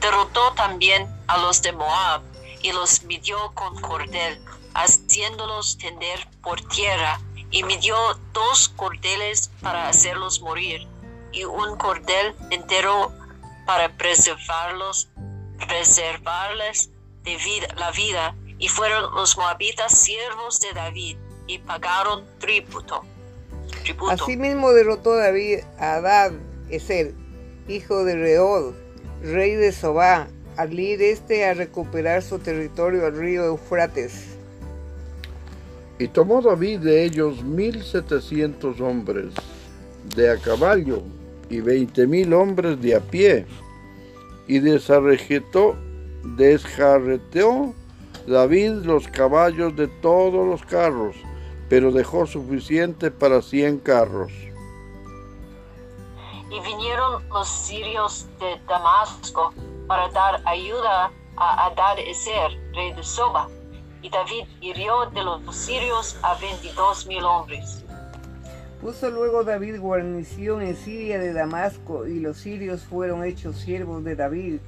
Derrotó 0.00 0.52
también 0.54 1.08
a 1.28 1.38
los 1.38 1.62
de 1.62 1.72
Moab 1.72 2.22
y 2.62 2.72
los 2.72 3.04
midió 3.04 3.52
con 3.54 3.80
cordel, 3.80 4.40
haciéndolos 4.74 5.78
tender 5.78 6.28
por 6.42 6.60
tierra, 6.62 7.20
y 7.50 7.62
midió 7.62 7.96
dos 8.32 8.68
cordeles 8.70 9.50
para 9.62 9.88
hacerlos 9.88 10.40
morir, 10.40 10.86
y 11.32 11.44
un 11.44 11.76
cordel 11.76 12.34
entero 12.50 13.12
para 13.66 13.96
preservarlos, 13.96 15.08
preservarles 15.68 16.90
de 17.22 17.36
vida, 17.36 17.68
la 17.76 17.90
vida, 17.92 18.34
y 18.58 18.68
fueron 18.68 19.14
los 19.14 19.36
moabitas 19.36 19.96
siervos 19.96 20.60
de 20.60 20.72
David, 20.72 21.18
y 21.46 21.58
pagaron 21.58 22.24
tributo. 22.38 23.04
Tributo. 23.66 24.10
Asimismo 24.10 24.72
derrotó 24.72 25.16
David 25.16 25.60
a 25.78 25.96
Adad 25.96 26.32
Eser, 26.68 27.12
hijo 27.68 28.04
de 28.04 28.16
Reod, 28.16 28.74
rey 29.22 29.54
de 29.54 29.72
Sobá, 29.72 30.28
al 30.56 30.78
ir 30.78 31.02
este 31.02 31.44
a 31.44 31.54
recuperar 31.54 32.22
su 32.22 32.38
territorio 32.38 33.06
al 33.06 33.16
río 33.16 33.44
Eufrates. 33.44 34.36
Y 35.98 36.08
tomó 36.08 36.42
David 36.42 36.80
de 36.80 37.04
ellos 37.04 37.42
mil 37.42 37.82
setecientos 37.82 38.80
hombres 38.80 39.32
de 40.14 40.30
a 40.30 40.36
caballo 40.36 41.02
y 41.48 41.60
veinte 41.60 42.06
mil 42.06 42.32
hombres 42.32 42.80
de 42.80 42.94
a 42.94 43.00
pie, 43.00 43.46
y 44.46 44.58
desarrejetó, 44.58 45.76
desjarreteó 46.36 47.74
David 48.26 48.84
los 48.84 49.08
caballos 49.08 49.76
de 49.76 49.88
todos 49.88 50.46
los 50.46 50.64
carros, 50.64 51.16
pero 51.68 51.90
dejó 51.92 52.26
suficiente 52.26 53.10
para 53.10 53.42
cien 53.42 53.78
carros. 53.78 54.32
Y 56.50 56.60
vinieron 56.60 57.28
los 57.28 57.48
sirios 57.48 58.26
de 58.38 58.60
Damasco 58.68 59.52
para 59.88 60.08
dar 60.10 60.40
ayuda 60.46 61.10
a 61.36 61.66
Adad 61.66 61.98
Eser, 61.98 62.50
rey 62.74 62.92
de 62.92 63.02
Soba. 63.02 63.48
Y 64.02 64.10
David 64.10 64.44
hirió 64.60 65.06
de 65.10 65.24
los 65.24 65.56
sirios 65.56 66.16
a 66.22 66.34
veintidós 66.34 67.06
mil 67.06 67.24
hombres. 67.24 67.82
Puso 68.80 69.10
luego 69.10 69.42
David 69.42 69.80
guarnición 69.80 70.62
en 70.62 70.76
Siria 70.76 71.18
de 71.18 71.32
Damasco, 71.32 72.06
y 72.06 72.20
los 72.20 72.36
sirios 72.36 72.82
fueron 72.82 73.24
hechos 73.24 73.56
siervos 73.56 74.04
de 74.04 74.14
David, 74.14 74.58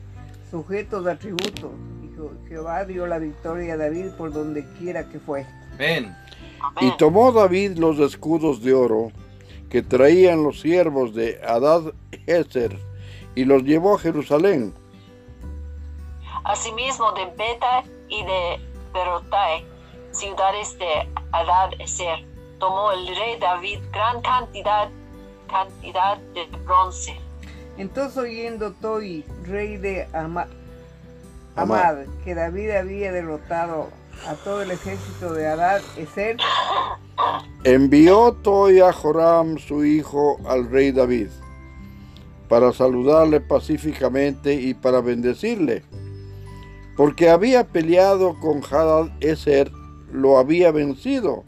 sujetos 0.50 1.06
a 1.06 1.16
tributo. 1.16 1.70
Y 2.02 2.08
Je- 2.16 2.48
Jehová 2.48 2.84
dio 2.84 3.06
la 3.06 3.18
victoria 3.18 3.74
a 3.74 3.76
David 3.76 4.08
por 4.16 4.32
donde 4.32 4.66
quiera 4.78 5.08
que 5.08 5.20
fue. 5.20 5.46
Amén. 5.74 6.16
Y 6.80 6.96
tomó 6.96 7.32
David 7.32 7.78
los 7.78 7.98
escudos 7.98 8.62
de 8.62 8.74
oro 8.74 9.10
que 9.70 9.82
traían 9.82 10.42
los 10.42 10.60
siervos 10.60 11.14
de 11.14 11.40
Adad 11.46 11.92
Eser 12.26 12.78
y 13.34 13.44
los 13.44 13.62
llevó 13.64 13.96
a 13.96 13.98
Jerusalén. 13.98 14.72
Asimismo 16.44 17.12
de 17.12 17.26
Beta 17.36 17.84
y 18.08 18.24
de 18.24 18.60
Berotai, 18.94 19.64
ciudades 20.12 20.78
de 20.78 21.08
Adad 21.32 21.70
Eser, 21.78 22.24
tomó 22.58 22.90
el 22.92 23.06
rey 23.08 23.38
David 23.38 23.80
gran 23.92 24.22
cantidad, 24.22 24.88
cantidad 25.48 26.16
de 26.34 26.46
bronce. 26.64 27.16
Entonces 27.76 28.16
oyendo 28.18 28.72
Toi, 28.72 29.24
rey 29.44 29.76
de 29.76 30.08
Ama- 30.14 30.48
Amad. 31.54 31.80
Amad, 31.80 32.06
que 32.24 32.34
David 32.34 32.70
había 32.70 33.12
derrotado 33.12 33.88
a 34.26 34.34
todo 34.34 34.62
el 34.62 34.70
ejército 34.70 35.32
de 35.32 35.46
Adad 35.46 35.80
Eser, 35.96 36.36
Envió 37.64 38.32
Toi 38.42 38.80
a 38.80 38.92
Joram, 38.92 39.58
su 39.58 39.84
hijo, 39.84 40.38
al 40.46 40.70
rey 40.70 40.92
David, 40.92 41.28
para 42.48 42.72
saludarle 42.72 43.40
pacíficamente 43.40 44.54
y 44.54 44.74
para 44.74 45.00
bendecirle, 45.00 45.82
porque 46.96 47.28
había 47.28 47.66
peleado 47.66 48.38
con 48.38 48.62
Hadad 48.62 49.10
Eser, 49.20 49.70
lo 50.12 50.38
había 50.38 50.70
vencido, 50.70 51.44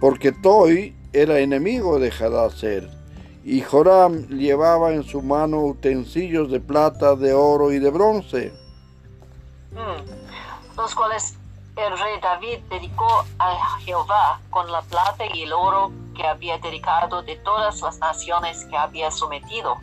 porque 0.00 0.32
Toi 0.32 0.94
era 1.12 1.40
enemigo 1.40 1.98
de 1.98 2.10
Hadad 2.12 2.52
Eser, 2.52 2.88
y 3.44 3.62
Joram 3.62 4.28
llevaba 4.28 4.92
en 4.92 5.04
su 5.04 5.22
mano 5.22 5.64
utensilios 5.64 6.50
de 6.50 6.60
plata, 6.60 7.16
de 7.16 7.32
oro 7.32 7.72
y 7.72 7.78
de 7.78 7.90
bronce. 7.90 8.52
Mm. 9.72 10.76
los 10.76 10.94
cuales 10.94 11.34
el 11.86 11.92
rey 11.96 12.18
David 12.20 12.58
dedicó 12.68 13.24
a 13.38 13.78
Jehová 13.80 14.40
con 14.50 14.70
la 14.70 14.82
plata 14.82 15.24
y 15.32 15.42
el 15.42 15.52
oro 15.52 15.92
que 16.16 16.26
había 16.26 16.58
dedicado 16.58 17.22
de 17.22 17.36
todas 17.36 17.80
las 17.80 17.98
naciones 18.00 18.64
que 18.64 18.76
había 18.76 19.10
sometido. 19.10 19.76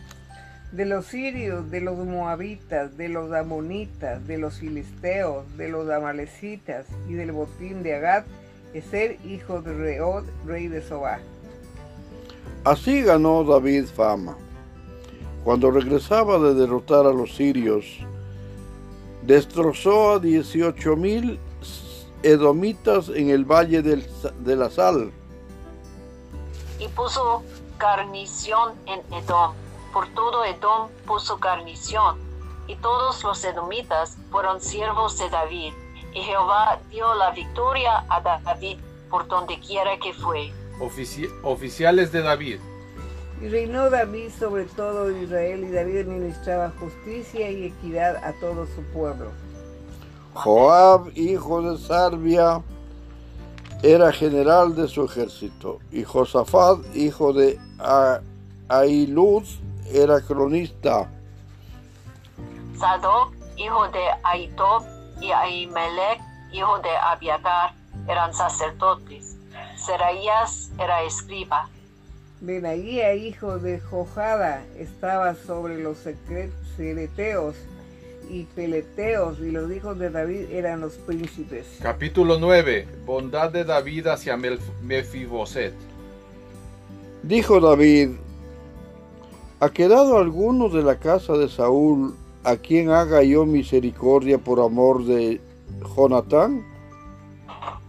de 0.71 0.84
los 0.84 1.05
sirios, 1.05 1.71
de 1.71 1.79
los 1.79 1.95
moabitas, 1.95 2.97
de 2.97 3.08
los 3.08 3.31
amonitas, 3.31 4.27
de 4.27 4.38
los 4.38 4.55
filisteos, 4.55 5.45
de 5.55 5.69
los 5.69 5.89
amalecitas 5.89 6.86
y 7.08 7.13
del 7.13 7.31
botín 7.31 7.81
de 7.81 7.95
Agad, 7.95 8.25
Eser, 8.73 9.17
hijo 9.25 9.62
de 9.62 9.73
Reod, 9.73 10.25
rey 10.45 10.67
de 10.67 10.81
Sobá. 10.81 11.19
Así 12.65 13.03
ganó 13.03 13.45
David 13.45 13.86
fama. 13.86 14.36
Cuando 15.45 15.71
regresaba 15.71 16.39
de 16.39 16.55
derrotar 16.55 17.05
a 17.05 17.13
los 17.13 17.36
sirios, 17.36 17.86
destrozó 19.21 20.15
a 20.15 20.19
18 20.19 20.97
mil 20.97 21.39
edomitas 22.25 23.09
en 23.09 23.29
el 23.29 23.45
valle 23.45 23.81
del- 23.81 24.07
de 24.39 24.55
la 24.55 24.69
sal. 24.69 25.11
y 26.77 26.88
puso 26.89 27.41
garnición 27.79 28.73
en 28.85 28.99
Edom. 29.13 29.53
Por 29.93 30.09
todo 30.09 30.43
Edom 30.43 30.89
puso 31.07 31.38
garnición, 31.38 32.17
y 32.67 32.75
todos 32.75 33.23
los 33.23 33.41
edomitas 33.45 34.17
fueron 34.29 34.59
siervos 34.59 35.17
de 35.17 35.29
David. 35.29 35.71
Y 36.13 36.19
Jehová 36.21 36.79
dio 36.89 37.13
la 37.15 37.31
victoria 37.31 38.03
a 38.09 38.19
David 38.21 38.77
por 39.09 39.25
donde 39.27 39.57
quiera 39.61 39.97
que 40.03 40.13
fue. 40.15 40.51
Ofici- 40.79 41.29
oficiales 41.43 42.11
de 42.11 42.21
David. 42.21 42.59
Y 43.41 43.47
reinó 43.47 43.89
David 43.89 44.29
sobre 44.38 44.65
todo 44.65 45.09
Israel, 45.11 45.63
y 45.63 45.71
David 45.71 45.99
administraba 45.99 46.73
justicia 46.79 47.49
y 47.51 47.65
equidad 47.67 48.17
a 48.17 48.33
todo 48.41 48.65
su 48.67 48.81
pueblo. 48.93 49.31
Joab, 50.36 51.12
hijo 51.17 51.62
de 51.62 51.78
Sarbia, 51.78 52.62
era 53.82 54.12
general 54.12 54.76
de 54.76 54.88
su 54.88 55.06
ejército, 55.06 55.80
y 55.91 56.04
Josafat, 56.04 56.80
hijo 56.95 57.34
de 57.34 57.60
A- 57.80 58.19
Ahilud, 58.67 59.43
era 59.91 60.19
cronista. 60.21 61.10
Sadoc, 62.78 63.34
hijo 63.56 63.88
de 63.89 64.04
Aitob, 64.24 64.84
y 65.21 65.32
Ahimelech, 65.32 66.19
hijo 66.52 66.80
de 66.80 66.89
Abiatar, 66.98 67.74
eran 68.08 68.34
sacerdotes. 68.34 69.38
Seraías 69.78 70.71
era 70.78 71.02
escriba. 71.04 71.69
Benaía, 72.41 73.13
hijo 73.15 73.58
de 73.60 73.80
Jojada, 73.80 74.63
estaba 74.78 75.36
sobre 75.36 75.82
los 75.82 75.98
secre- 76.06 76.52
cereteos 76.76 77.56
y 78.29 78.43
peleteos, 78.55 79.39
y 79.39 79.51
los 79.51 79.71
hijos 79.71 79.97
de 79.99 80.09
David 80.09 80.51
eran 80.51 80.81
los 80.81 80.93
príncipes. 80.93 81.79
Capítulo 81.81 82.38
9. 82.39 82.88
Bondad 83.05 83.51
de 83.51 83.63
David 83.63 84.07
hacia 84.07 84.38
Mefiboset. 84.38 85.73
Dijo 87.23 87.59
David, 87.59 88.11
¿ha 89.59 89.69
quedado 89.69 90.17
alguno 90.17 90.69
de 90.69 90.83
la 90.83 90.97
casa 90.99 91.33
de 91.33 91.49
Saúl 91.49 92.15
a 92.43 92.55
quien 92.55 92.91
haga 92.91 93.23
yo 93.23 93.45
misericordia 93.45 94.38
por 94.38 94.59
amor 94.59 95.03
de 95.05 95.41
Jonatán? 95.95 96.57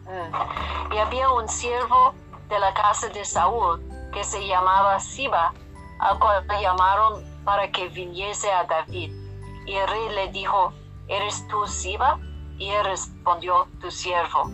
Mm. 0.04 0.94
Y 0.94 0.98
había 0.98 1.30
un 1.30 1.48
siervo 1.48 2.14
de 2.48 2.58
la 2.58 2.72
casa 2.72 3.08
de 3.08 3.24
Saúl 3.24 3.80
que 4.12 4.24
se 4.24 4.46
llamaba 4.46 4.98
Siba, 5.00 5.52
al 6.00 6.18
cual 6.18 6.46
llamaron 6.62 7.22
para 7.44 7.70
que 7.70 7.88
viniese 7.88 8.50
a 8.50 8.64
David. 8.64 9.25
Y 9.66 9.72
el 9.72 9.86
rey 9.88 10.14
le 10.14 10.32
dijo, 10.32 10.72
¿eres 11.08 11.46
tú 11.48 11.66
Siba? 11.66 12.18
Y 12.58 12.68
él 12.68 12.84
respondió, 12.84 13.66
tu 13.80 13.90
siervo. 13.90 14.52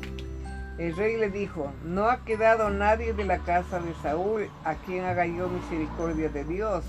El 0.79 0.97
rey 0.97 1.17
le 1.19 1.31
dijo, 1.31 1.71
no 1.85 2.09
ha 2.09 2.25
quedado 2.25 2.71
nadie 2.71 3.13
de 3.13 3.25
la 3.25 3.39
casa 3.39 3.79
de 3.79 3.93
Saúl 4.03 4.49
a 4.65 4.75
quien 4.75 5.05
haga 5.05 5.27
yo 5.27 5.49
misericordia 5.49 6.31
de 6.31 6.45
Dios. 6.45 6.85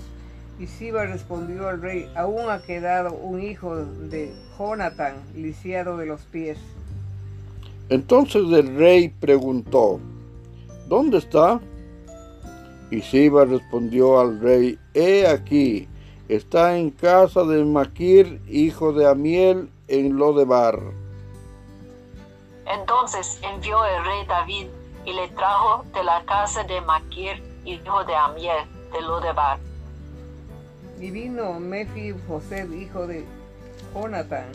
Y 0.58 0.66
Siba 0.66 1.04
respondió 1.04 1.68
al 1.68 1.82
rey, 1.82 2.10
aún 2.16 2.48
ha 2.48 2.62
quedado 2.62 3.12
un 3.12 3.42
hijo 3.42 3.76
de 3.76 4.34
Jonathan, 4.58 5.16
lisiado 5.34 5.96
de 5.98 6.06
los 6.06 6.22
pies. 6.22 6.58
Entonces 7.90 8.42
el 8.50 8.76
rey 8.76 9.08
preguntó, 9.08 10.00
¿dónde 10.88 11.18
está? 11.18 11.60
Y 12.90 13.02
Siba 13.02 13.44
respondió 13.44 14.18
al 14.18 14.40
rey, 14.40 14.78
he 14.94 15.26
aquí, 15.26 15.88
está 16.28 16.76
en 16.76 16.90
casa 16.90 17.44
de 17.44 17.64
Maquir, 17.64 18.40
hijo 18.48 18.92
de 18.92 19.06
Amiel, 19.06 19.68
en 19.88 20.16
Lodebar. 20.16 20.80
Entonces 22.66 23.38
envió 23.42 23.84
el 23.84 24.04
rey 24.04 24.26
David 24.26 24.66
y 25.04 25.12
le 25.12 25.28
trajo 25.28 25.84
de 25.92 26.02
la 26.02 26.24
casa 26.24 26.64
de 26.64 26.80
Maquir, 26.80 27.42
hijo 27.64 28.04
de 28.04 28.14
Amiel, 28.14 28.64
de 28.92 29.02
Lodebar. 29.02 29.58
Y 30.98 31.10
vino 31.10 31.60
Mefiboset, 31.60 32.72
hijo 32.72 33.06
de 33.06 33.26
Jonathan, 33.94 34.46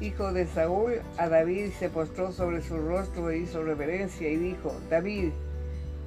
hijo 0.00 0.32
de 0.32 0.46
Saúl, 0.46 1.00
a 1.18 1.28
David 1.28 1.66
y 1.66 1.70
se 1.70 1.88
postró 1.88 2.32
sobre 2.32 2.62
su 2.62 2.76
rostro 2.76 3.30
e 3.30 3.38
hizo 3.38 3.62
reverencia 3.62 4.28
y 4.28 4.36
dijo, 4.36 4.74
David, 4.90 5.30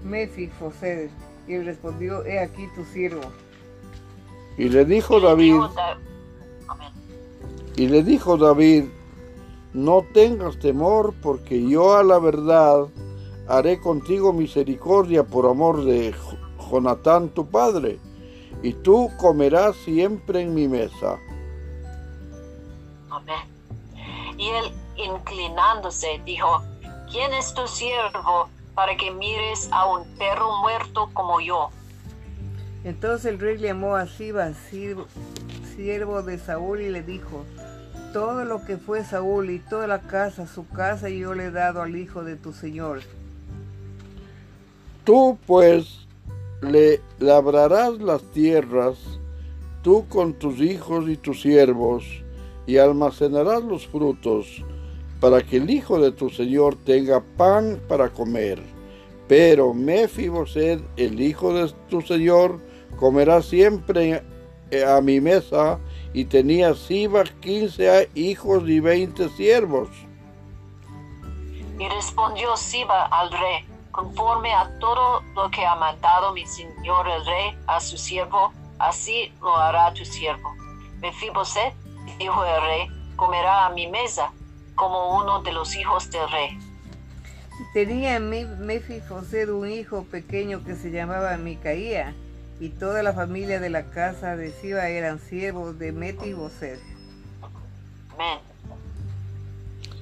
Mefiboset. 0.03 1.09
Y 1.47 1.53
él 1.53 1.65
respondió, 1.65 2.25
he 2.25 2.39
aquí 2.39 2.67
tu 2.75 2.83
siervo. 2.85 3.21
Y 4.57 4.69
le 4.69 4.85
dijo 4.85 5.19
David, 5.19 5.55
y 7.75 7.87
le 7.87 8.03
dijo 8.03 8.37
David, 8.37 8.85
no 9.73 10.03
tengas 10.13 10.57
temor, 10.59 11.13
porque 11.21 11.67
yo 11.67 11.97
a 11.97 12.03
la 12.03 12.19
verdad 12.19 12.87
haré 13.49 13.79
contigo 13.81 14.31
misericordia 14.31 15.23
por 15.25 15.45
amor 15.45 15.83
de 15.83 16.13
Jo- 16.13 16.37
Jonatán 16.71 17.29
tu 17.29 17.45
padre, 17.47 17.99
y 18.63 18.71
tú 18.73 19.11
comerás 19.17 19.75
siempre 19.77 20.41
en 20.41 20.53
mi 20.53 20.67
mesa. 20.69 21.19
Amén. 23.09 23.35
Y 24.37 24.47
él, 24.49 24.73
inclinándose, 24.95 26.21
dijo, 26.25 26.61
¿quién 27.11 27.33
es 27.33 27.53
tu 27.53 27.67
siervo 27.67 28.49
para 28.73 28.95
que 28.97 29.11
mires 29.11 29.69
a 29.71 29.85
un 29.85 30.05
perro 30.17 30.57
muerto 30.61 31.09
como 31.13 31.39
yo? 31.41 31.69
Entonces 32.85 33.31
el 33.31 33.39
rey 33.39 33.57
llamó 33.57 33.95
a 33.95 34.05
Siba, 34.05 34.53
siervo, 34.53 36.21
de 36.21 36.37
Saúl, 36.37 36.81
y 36.81 36.89
le 36.89 37.01
dijo, 37.01 37.43
todo 38.13 38.45
lo 38.45 38.63
que 38.63 38.77
fue 38.77 39.03
Saúl 39.03 39.49
y 39.49 39.57
toda 39.57 39.87
la 39.87 40.01
casa, 40.01 40.45
su 40.45 40.67
casa 40.67 41.09
yo 41.09 41.33
le 41.33 41.45
he 41.45 41.51
dado 41.51 41.81
al 41.81 41.95
hijo 41.95 42.23
de 42.23 42.35
tu 42.35 42.53
señor. 42.53 43.01
Tú 45.03 45.39
pues 45.47 46.05
le 46.61 47.01
labrarás 47.17 47.99
las 47.99 48.21
tierras, 48.33 48.97
tú 49.81 50.05
con 50.07 50.33
tus 50.33 50.61
hijos 50.61 51.09
y 51.09 51.17
tus 51.17 51.41
siervos, 51.41 52.05
y 52.67 52.77
almacenarás 52.77 53.63
los 53.63 53.87
frutos, 53.87 54.63
para 55.19 55.41
que 55.41 55.57
el 55.57 55.71
hijo 55.71 55.99
de 55.99 56.11
tu 56.11 56.29
señor 56.29 56.75
tenga 56.75 57.19
pan 57.35 57.81
para 57.87 58.09
comer. 58.09 58.61
Pero 59.27 59.73
Mefiboset, 59.73 60.83
el 60.97 61.19
hijo 61.19 61.51
de 61.51 61.73
tu 61.89 62.01
señor, 62.01 62.59
comerá 62.97 63.41
siempre 63.41 64.23
eh, 64.71 64.85
a 64.85 65.01
mi 65.01 65.19
mesa, 65.21 65.79
y 66.13 66.25
tenía 66.25 66.73
Siba 66.73 67.23
quince 67.41 68.09
hijos 68.15 68.67
y 68.67 68.79
veinte 68.79 69.29
siervos. 69.29 69.89
Y 71.77 71.87
respondió 71.89 72.55
Siba 72.55 73.05
al 73.07 73.31
rey, 73.31 73.65
conforme 73.91 74.53
a 74.53 74.69
todo 74.79 75.21
lo 75.35 75.49
que 75.51 75.65
ha 75.65 75.75
mandado 75.75 76.33
mi 76.33 76.45
señor 76.45 77.07
el 77.07 77.25
rey 77.25 77.57
a 77.67 77.79
su 77.79 77.97
siervo, 77.97 78.53
así 78.79 79.31
lo 79.41 79.55
hará 79.55 79.93
tu 79.93 80.05
siervo. 80.05 80.53
Mefiboset, 81.01 81.73
dijo 82.17 82.45
el 82.45 82.61
rey, 82.61 82.87
comerá 83.15 83.65
a 83.65 83.69
mi 83.71 83.87
mesa 83.87 84.31
como 84.75 85.17
uno 85.17 85.41
de 85.41 85.51
los 85.51 85.75
hijos 85.75 86.09
del 86.11 86.29
rey. 86.31 86.57
Tenía 87.73 88.19
Me- 88.19 88.45
Mefiboset 88.45 89.49
un 89.49 89.69
hijo 89.69 90.03
pequeño 90.03 90.63
que 90.63 90.75
se 90.75 90.91
llamaba 90.91 91.35
Micaía, 91.37 92.13
y 92.59 92.69
toda 92.69 93.03
la 93.03 93.13
familia 93.13 93.59
de 93.59 93.69
la 93.69 93.83
casa 93.91 94.35
de 94.35 94.51
Siba 94.51 94.87
eran 94.87 95.19
siervos 95.19 95.77
de 95.77 95.91
Mefiboset. 95.91 96.79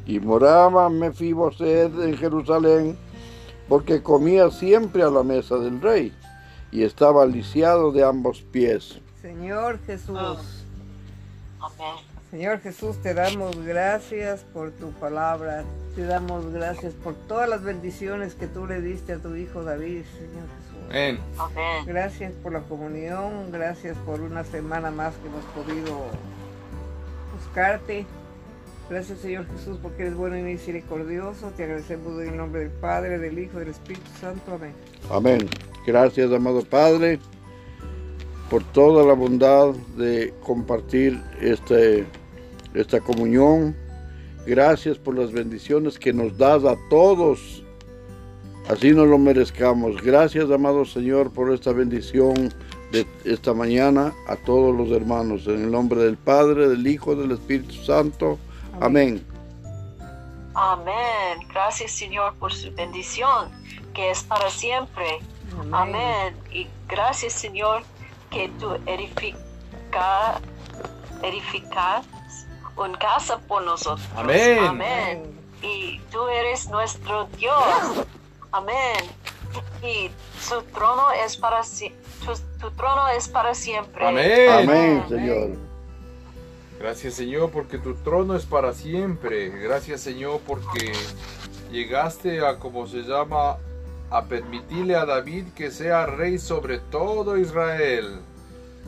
Y 0.06 0.20
moraba 0.20 0.90
Mefiboset 0.90 1.92
en 2.00 2.18
Jerusalén, 2.18 2.98
porque 3.68 4.04
comía 4.04 4.52
siempre 4.52 5.04
a 5.04 5.10
la 5.10 5.24
mesa 5.24 5.58
del 5.58 5.82
rey, 5.82 6.14
y 6.72 6.84
estaba 6.84 7.26
lisiado 7.26 7.92
de 7.92 8.04
ambos 8.04 8.42
pies. 8.42 9.00
Señor 9.22 9.80
Jesús. 9.86 10.64
Señor 12.30 12.60
Jesús, 12.62 12.98
te 13.02 13.14
damos 13.14 13.56
gracias 13.64 14.42
por 14.42 14.72
tu 14.72 14.92
palabra, 14.94 15.64
te 15.96 16.04
damos 16.04 16.52
gracias 16.52 16.94
por 16.94 17.14
todas 17.14 17.48
las 17.48 17.64
bendiciones 17.64 18.34
que 18.34 18.48
tú 18.48 18.66
le 18.66 18.82
diste 18.82 19.14
a 19.14 19.20
tu 19.20 19.36
hijo 19.36 19.64
David, 19.64 20.04
Señor. 20.18 20.63
Amén. 20.90 21.20
Amén. 21.38 21.86
Gracias 21.86 22.34
por 22.42 22.54
la 22.54 22.62
comunión, 22.62 23.52
gracias 23.52 23.98
por 24.06 24.22
una 24.22 24.44
semana 24.44 24.92
más 24.92 25.14
que 25.16 25.28
hemos 25.28 25.46
podido 25.46 26.06
buscarte. 27.36 28.06
Gracias 28.90 29.20
Señor 29.20 29.48
Jesús 29.48 29.80
porque 29.82 30.04
eres 30.04 30.16
bueno 30.16 30.38
y 30.38 30.42
misericordioso. 30.42 31.52
Te 31.56 31.64
agradecemos 31.64 32.22
en 32.22 32.30
el 32.30 32.38
nombre 32.38 32.62
del 32.62 32.72
Padre, 32.72 33.18
del 33.18 33.40
Hijo 33.40 33.58
y 33.58 33.60
del 33.62 33.70
Espíritu 33.70 34.10
Santo. 34.20 34.54
Amén. 34.54 34.74
Amén. 35.10 35.50
Gracias, 35.86 36.32
amado 36.32 36.64
Padre, 36.64 37.20
por 38.50 38.64
toda 38.72 39.06
la 39.06 39.14
bondad 39.14 39.74
de 39.98 40.34
compartir 40.44 41.20
este, 41.42 42.06
esta 42.74 43.00
comunión. 43.00 43.76
Gracias 44.46 44.98
por 44.98 45.18
las 45.18 45.32
bendiciones 45.32 45.98
que 45.98 46.14
nos 46.14 46.38
das 46.38 46.66
a 46.66 46.76
todos. 46.90 47.63
Así 48.70 48.92
nos 48.92 49.08
lo 49.08 49.18
merezcamos. 49.18 50.02
Gracias, 50.02 50.50
amado 50.50 50.86
Señor, 50.86 51.32
por 51.32 51.52
esta 51.54 51.72
bendición 51.74 52.54
de 52.92 53.06
esta 53.26 53.54
mañana 53.54 54.14
a 54.28 54.36
todos 54.36 54.76
los 54.76 54.92
hermanos. 54.92 55.48
En 55.48 55.64
el 55.64 55.72
nombre 55.72 56.02
del 56.02 56.18
Padre, 56.18 56.70
del 56.70 56.86
Hijo, 56.88 57.16
del 57.16 57.32
Espíritu 57.32 57.74
Santo. 57.84 58.40
Amén. 58.80 59.26
Amén. 60.54 61.48
Gracias 61.52 61.92
Señor 61.92 62.34
por 62.36 62.54
su 62.54 62.72
bendición 62.74 63.50
que 63.94 64.12
es 64.12 64.24
para 64.24 64.50
siempre. 64.50 65.20
Amén. 65.72 66.36
Y 66.52 66.68
gracias 66.88 67.34
Señor 67.34 67.84
que 68.30 68.50
tú 68.60 68.76
edifica, 68.86 70.40
edificas 71.22 72.06
una 72.76 72.98
casa 72.98 73.40
por 73.40 73.64
nosotros. 73.64 74.08
Amén. 74.16 74.60
Amén. 74.60 75.24
Y 75.62 76.00
tú 76.12 76.28
eres 76.28 76.70
nuestro 76.70 77.28
Dios. 77.38 78.06
Amén. 78.54 78.96
Y 79.84 80.10
su 80.40 80.62
trono 80.74 81.12
es 81.26 81.36
para 81.36 81.64
si- 81.64 81.94
tu, 82.26 82.34
tu 82.62 82.72
trono 82.72 83.08
es 83.10 83.28
para 83.28 83.54
siempre. 83.54 84.08
Amén. 84.08 84.50
Amén, 84.50 85.06
Señor. 85.10 85.50
Gracias 86.80 87.14
Señor 87.16 87.50
porque 87.52 87.78
tu 87.78 87.94
trono 87.96 88.36
es 88.36 88.46
para 88.46 88.74
siempre. 88.74 89.50
Gracias 89.50 90.02
Señor 90.02 90.40
porque 90.46 90.92
llegaste 91.72 92.46
a 92.46 92.58
como 92.60 92.88
se 92.88 93.04
llama 93.04 93.58
a 94.10 94.26
permitirle 94.26 94.96
a 94.96 95.06
David 95.06 95.46
que 95.56 95.72
sea 95.72 96.06
rey 96.06 96.38
sobre 96.38 96.78
todo 96.80 97.38
Israel, 97.38 98.20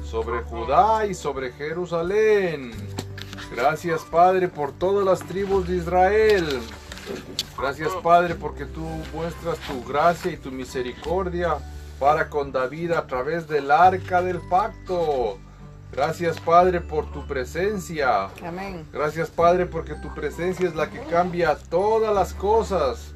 sobre 0.03 0.41
Judá 0.43 1.05
y 1.05 1.13
sobre 1.13 1.51
Jerusalén. 1.53 2.71
Gracias 3.55 4.01
Padre 4.03 4.47
por 4.49 4.71
todas 4.73 5.05
las 5.05 5.19
tribus 5.27 5.67
de 5.67 5.77
Israel. 5.77 6.61
Gracias 7.57 7.91
Padre 8.03 8.35
porque 8.35 8.65
tú 8.65 8.85
muestras 9.13 9.57
tu 9.59 9.83
gracia 9.83 10.31
y 10.31 10.37
tu 10.37 10.51
misericordia 10.51 11.57
para 11.99 12.29
con 12.29 12.51
David 12.51 12.91
a 12.91 13.07
través 13.07 13.47
del 13.47 13.71
arca 13.71 14.21
del 14.21 14.39
pacto. 14.49 15.37
Gracias 15.91 16.39
Padre 16.39 16.81
por 16.81 17.11
tu 17.11 17.25
presencia. 17.25 18.25
Amén. 18.45 18.85
Gracias 18.91 19.29
Padre 19.29 19.65
porque 19.65 19.95
tu 19.95 20.13
presencia 20.13 20.67
es 20.67 20.75
la 20.75 20.89
que 20.89 20.99
cambia 21.05 21.55
todas 21.69 22.13
las 22.13 22.33
cosas. 22.33 23.13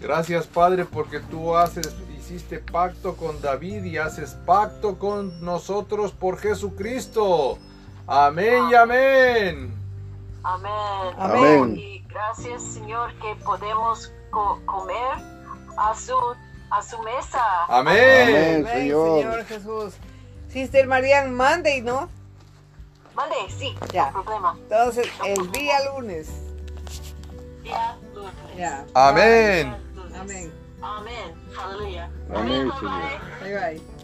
Gracias 0.00 0.46
Padre 0.46 0.84
porque 0.84 1.18
tú 1.18 1.56
haces, 1.56 1.94
hiciste 2.18 2.60
pacto 2.60 3.16
con 3.16 3.40
David 3.42 3.84
y 3.84 3.98
haces 3.98 4.36
pacto 4.46 4.98
con 4.98 5.44
nosotros 5.44 6.12
por 6.12 6.38
Jesucristo. 6.38 7.58
Amén 8.06 8.64
y 8.70 8.74
amén. 8.74 9.74
Amén. 10.42 10.72
Amén. 11.18 11.76
Y 11.76 11.99
gracias, 12.12 12.62
Señor, 12.62 13.12
que 13.20 13.34
podemos 13.44 14.12
co- 14.30 14.60
comer 14.66 15.18
a 15.76 15.94
su, 15.94 16.14
a 16.70 16.82
su 16.82 16.98
mesa. 17.02 17.42
Amén. 17.68 18.28
Amén, 18.28 18.66
Señor. 18.66 19.22
Señor 19.22 19.44
Jesús. 19.46 19.94
Sister 20.48 20.86
Marian, 20.86 21.34
Monday, 21.34 21.80
¿no? 21.80 22.08
Vale, 23.14 23.34
sí, 23.56 23.76
Ya. 23.92 24.10
no 24.10 24.22
problema. 24.22 24.56
Entonces, 24.58 25.08
el 25.24 25.50
día 25.52 25.78
lunes. 25.94 26.28
Día 27.62 27.96
lunes. 28.14 28.32
Ya. 28.56 28.84
Amén. 28.94 29.76
Lunes. 29.94 30.18
Amén. 30.18 30.52
Amén. 30.82 31.50
Aleluya. 31.62 32.10
Amén. 32.34 32.70
Señor. 32.80 32.92
Bye 33.42 33.54
bye. 33.78 33.99